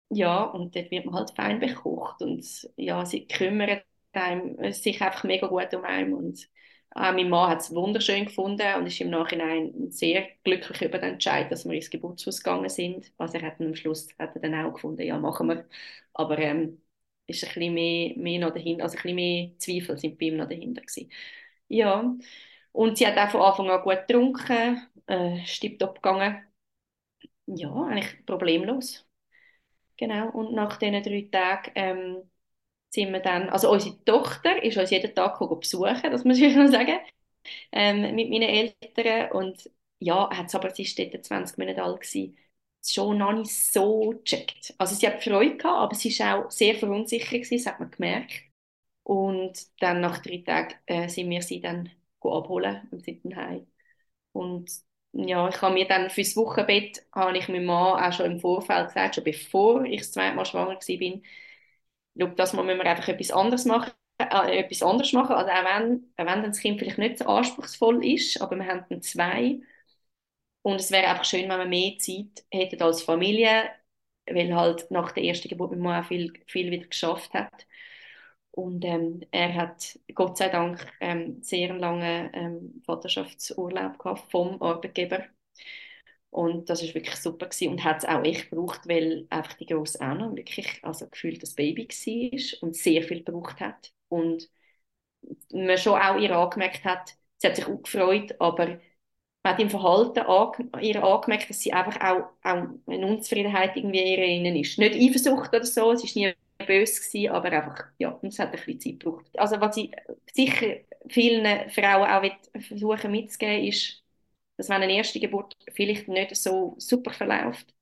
[0.09, 2.45] Ja, und dort wird man halt fein bekocht und
[2.77, 3.81] ja, sie kümmern
[4.13, 6.47] einem, sich einfach mega gut um einen und
[6.91, 11.13] auch mein Mann hat es wunderschön gefunden und ist im Nachhinein sehr glücklich über den
[11.13, 13.11] Entscheid, dass wir ins Geburtshaus gegangen sind.
[13.17, 15.67] Was er hat am Schluss hat er dann auch gefunden, ja, machen wir.
[16.13, 16.81] Aber ähm,
[17.27, 20.37] ist ein bisschen mehr, mehr noch dahinter, also ein bisschen mehr Zweifel sind bei ihm
[20.37, 21.11] noch dahinter gewesen.
[21.67, 22.15] Ja,
[22.71, 26.43] und sie hat auch von Anfang an gut getrunken, äh, ist tiptop gegangen.
[27.47, 29.06] Ja, eigentlich problemlos.
[29.97, 32.31] Genau, und nach diesen drei Tagen ähm,
[32.91, 36.67] sind wir dann, also unsere Tochter ist uns jeden Tag besuchen, das muss ich noch
[36.69, 36.99] sagen,
[37.71, 39.69] ähm, mit meinen Eltern und
[39.99, 42.37] ja, hat's aber, sie war dort 20 Minuten alt, gewesen,
[42.85, 44.75] schon noch nicht so gecheckt.
[44.79, 47.91] Also sie hat Freude gehabt, aber sie war auch sehr verunsichert, gewesen, das hat man
[47.91, 48.43] gemerkt.
[49.03, 51.91] Und dann nach drei Tagen äh, sind wir sie dann
[52.21, 53.67] abholen und sind dann heim.
[54.33, 54.71] Und
[55.17, 58.87] ja, ich habe mir dann fürs Wochenbett, habe ich meinem Mann auch schon im Vorfeld
[58.89, 61.21] gesagt, schon bevor ich das zweite Mal schwanger war,
[62.19, 65.35] schau, das Mal müssen wir einfach etwas anderes machen, äh, etwas anderes machen.
[65.35, 68.85] Also auch wenn, auch wenn das Kind vielleicht nicht so anspruchsvoll ist, aber wir haben
[68.89, 69.59] dann zwei.
[70.61, 73.69] Und es wäre einfach schön, wenn wir mehr Zeit hätten als Familie,
[74.27, 77.66] weil halt nach der ersten Geburt mein Mann auch viel, viel wieder geschafft hat.
[78.57, 85.25] Und ähm, er hat Gott sei Dank ähm, sehr lange ähm, Vaterschaftsurlaub gehabt vom Arbeitgeber.
[86.31, 89.67] Und das ist wirklich super gewesen und hat es auch echt gebraucht, weil einfach die
[89.67, 93.93] grosse Anna wirklich also gefühlt das Baby war und sehr viel gebraucht hat.
[94.09, 94.49] Und
[95.53, 98.79] man schon auch ihr angemerkt hat, sie hat sich auch gefreut, aber
[99.43, 100.19] man hat im Verhalten
[100.81, 104.79] ihr angemerkt, dass sie einfach auch, auch eine Unzufriedenheit irgendwie in ihr ist.
[104.79, 108.53] Nicht Eifersucht oder so, sie war nie böse gewesen, aber einfach, ja, es hat ein
[108.53, 109.39] bisschen Zeit gebraucht.
[109.39, 109.91] Also was ich
[110.33, 110.77] sicher
[111.09, 114.03] vielen Frauen auch versuchen mitzugeben, ist,
[114.57, 117.73] dass wenn eine erste Geburt vielleicht nicht so super verläuft,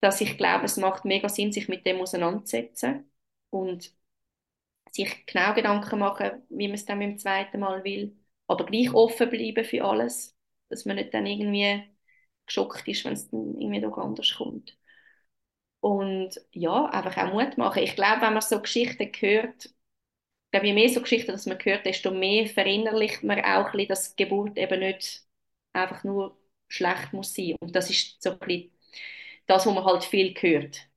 [0.00, 3.10] dass ich glaube, es macht mega Sinn, sich mit dem auseinanderzusetzen
[3.50, 3.92] und
[4.92, 8.16] sich genau Gedanken machen, wie man es dann beim zweiten Mal will,
[8.46, 10.36] aber gleich offen bleiben für alles,
[10.68, 11.84] dass man nicht dann irgendwie
[12.46, 14.77] geschockt ist, wenn es dann irgendwie doch anders kommt.
[15.80, 17.82] Und ja, einfach auch Mut machen.
[17.82, 19.72] Ich glaube, wenn man so Geschichten hört, ich
[20.52, 23.88] glaube, je mehr so Geschichten, dass man hört, desto mehr verinnerlicht man auch ein bisschen,
[23.88, 25.24] dass Geburt eben nicht
[25.74, 27.56] einfach nur schlecht muss sein.
[27.60, 28.72] Und das ist so ein bisschen
[29.46, 30.88] das, was man halt viel hört,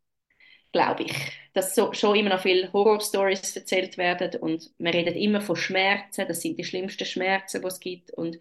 [0.73, 1.13] glaube ich.
[1.53, 6.27] Dass so, schon immer noch viele Horror-Stories erzählt werden und man redet immer von Schmerzen,
[6.27, 8.11] das sind die schlimmsten Schmerzen, die es gibt.
[8.13, 8.39] Und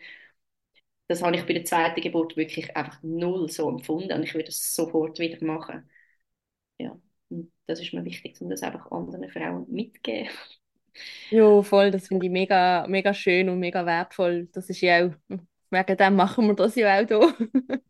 [1.09, 4.49] das habe ich bei der zweiten Geburt wirklich einfach null so empfunden und ich würde
[4.49, 5.89] es sofort wieder machen.
[6.81, 10.31] Ja, und das ist mir wichtig, um das einfach anderen Frauen mitzugeben.
[11.31, 14.49] Ja, voll, das finde ich mega, mega schön und mega wertvoll.
[14.53, 15.13] Das ist ja auch,
[15.71, 17.35] wegen dem machen wir das ja auch hier.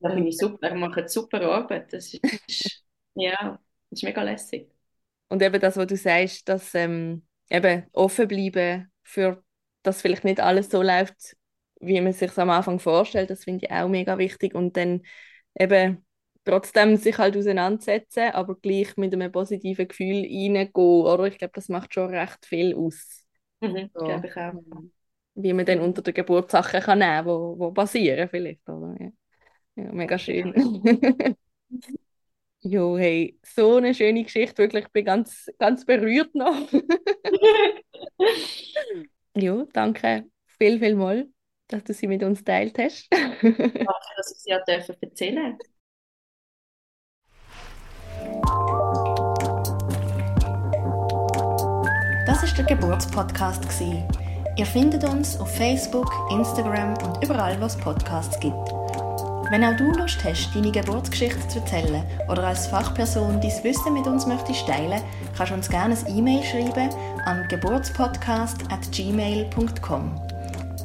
[0.00, 1.92] Das finde ich super, wir machen super Arbeit.
[1.92, 2.20] Das ist,
[3.14, 3.58] ja,
[3.90, 4.70] das ist mega lässig.
[5.28, 9.42] Und eben das, was du sagst, dass ähm, eben offen bleiben für
[9.82, 11.36] dass vielleicht nicht alles so läuft,
[11.80, 14.54] wie man sich am Anfang vorstellt, das finde ich auch mega wichtig.
[14.54, 15.02] Und dann
[15.58, 16.05] eben
[16.46, 21.24] trotzdem sich halt auseinandersetzen, aber gleich mit einem positiven Gefühl reingehen, oder?
[21.26, 23.24] Ich glaube, das macht schon recht viel aus.
[23.60, 24.04] Mhm, So.
[24.04, 24.52] glaube ich auch.
[25.34, 28.66] wie man dann unter der Geburt Sachen kann nehmen kann, wo, wo passieren vielleicht.
[28.68, 28.96] Oder?
[29.00, 29.10] Ja.
[29.84, 30.54] ja, mega schön.
[32.62, 36.68] jo, hey, so eine schöne Geschichte, wirklich, ich bin ganz, ganz berührt noch.
[39.34, 40.24] jo, danke
[40.58, 41.28] viel, viel mal,
[41.68, 43.08] dass du sie mit uns teilt hast.
[43.84, 45.08] danke, dass ich sie erzählen durfte.
[52.36, 53.64] Das ist der Geburtspodcast
[54.56, 58.74] Ihr findet uns auf Facebook, Instagram und überall, wo es Podcasts gibt.
[59.50, 64.06] Wenn auch du Lust hast, deine Geburtsgeschichte zu erzählen oder als Fachperson dein Wissen mit
[64.06, 65.00] uns möchtest teilen,
[65.34, 66.90] kannst du uns gerne ein E-Mail schreiben
[67.24, 70.20] an geburtspodcast.gmail.com.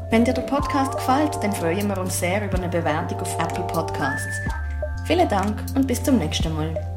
[0.10, 3.66] Wenn dir der Podcast gefällt, dann freuen wir uns sehr über eine Bewertung auf Apple
[3.66, 4.40] Podcasts.
[5.04, 6.91] Vielen Dank und bis zum nächsten Mal.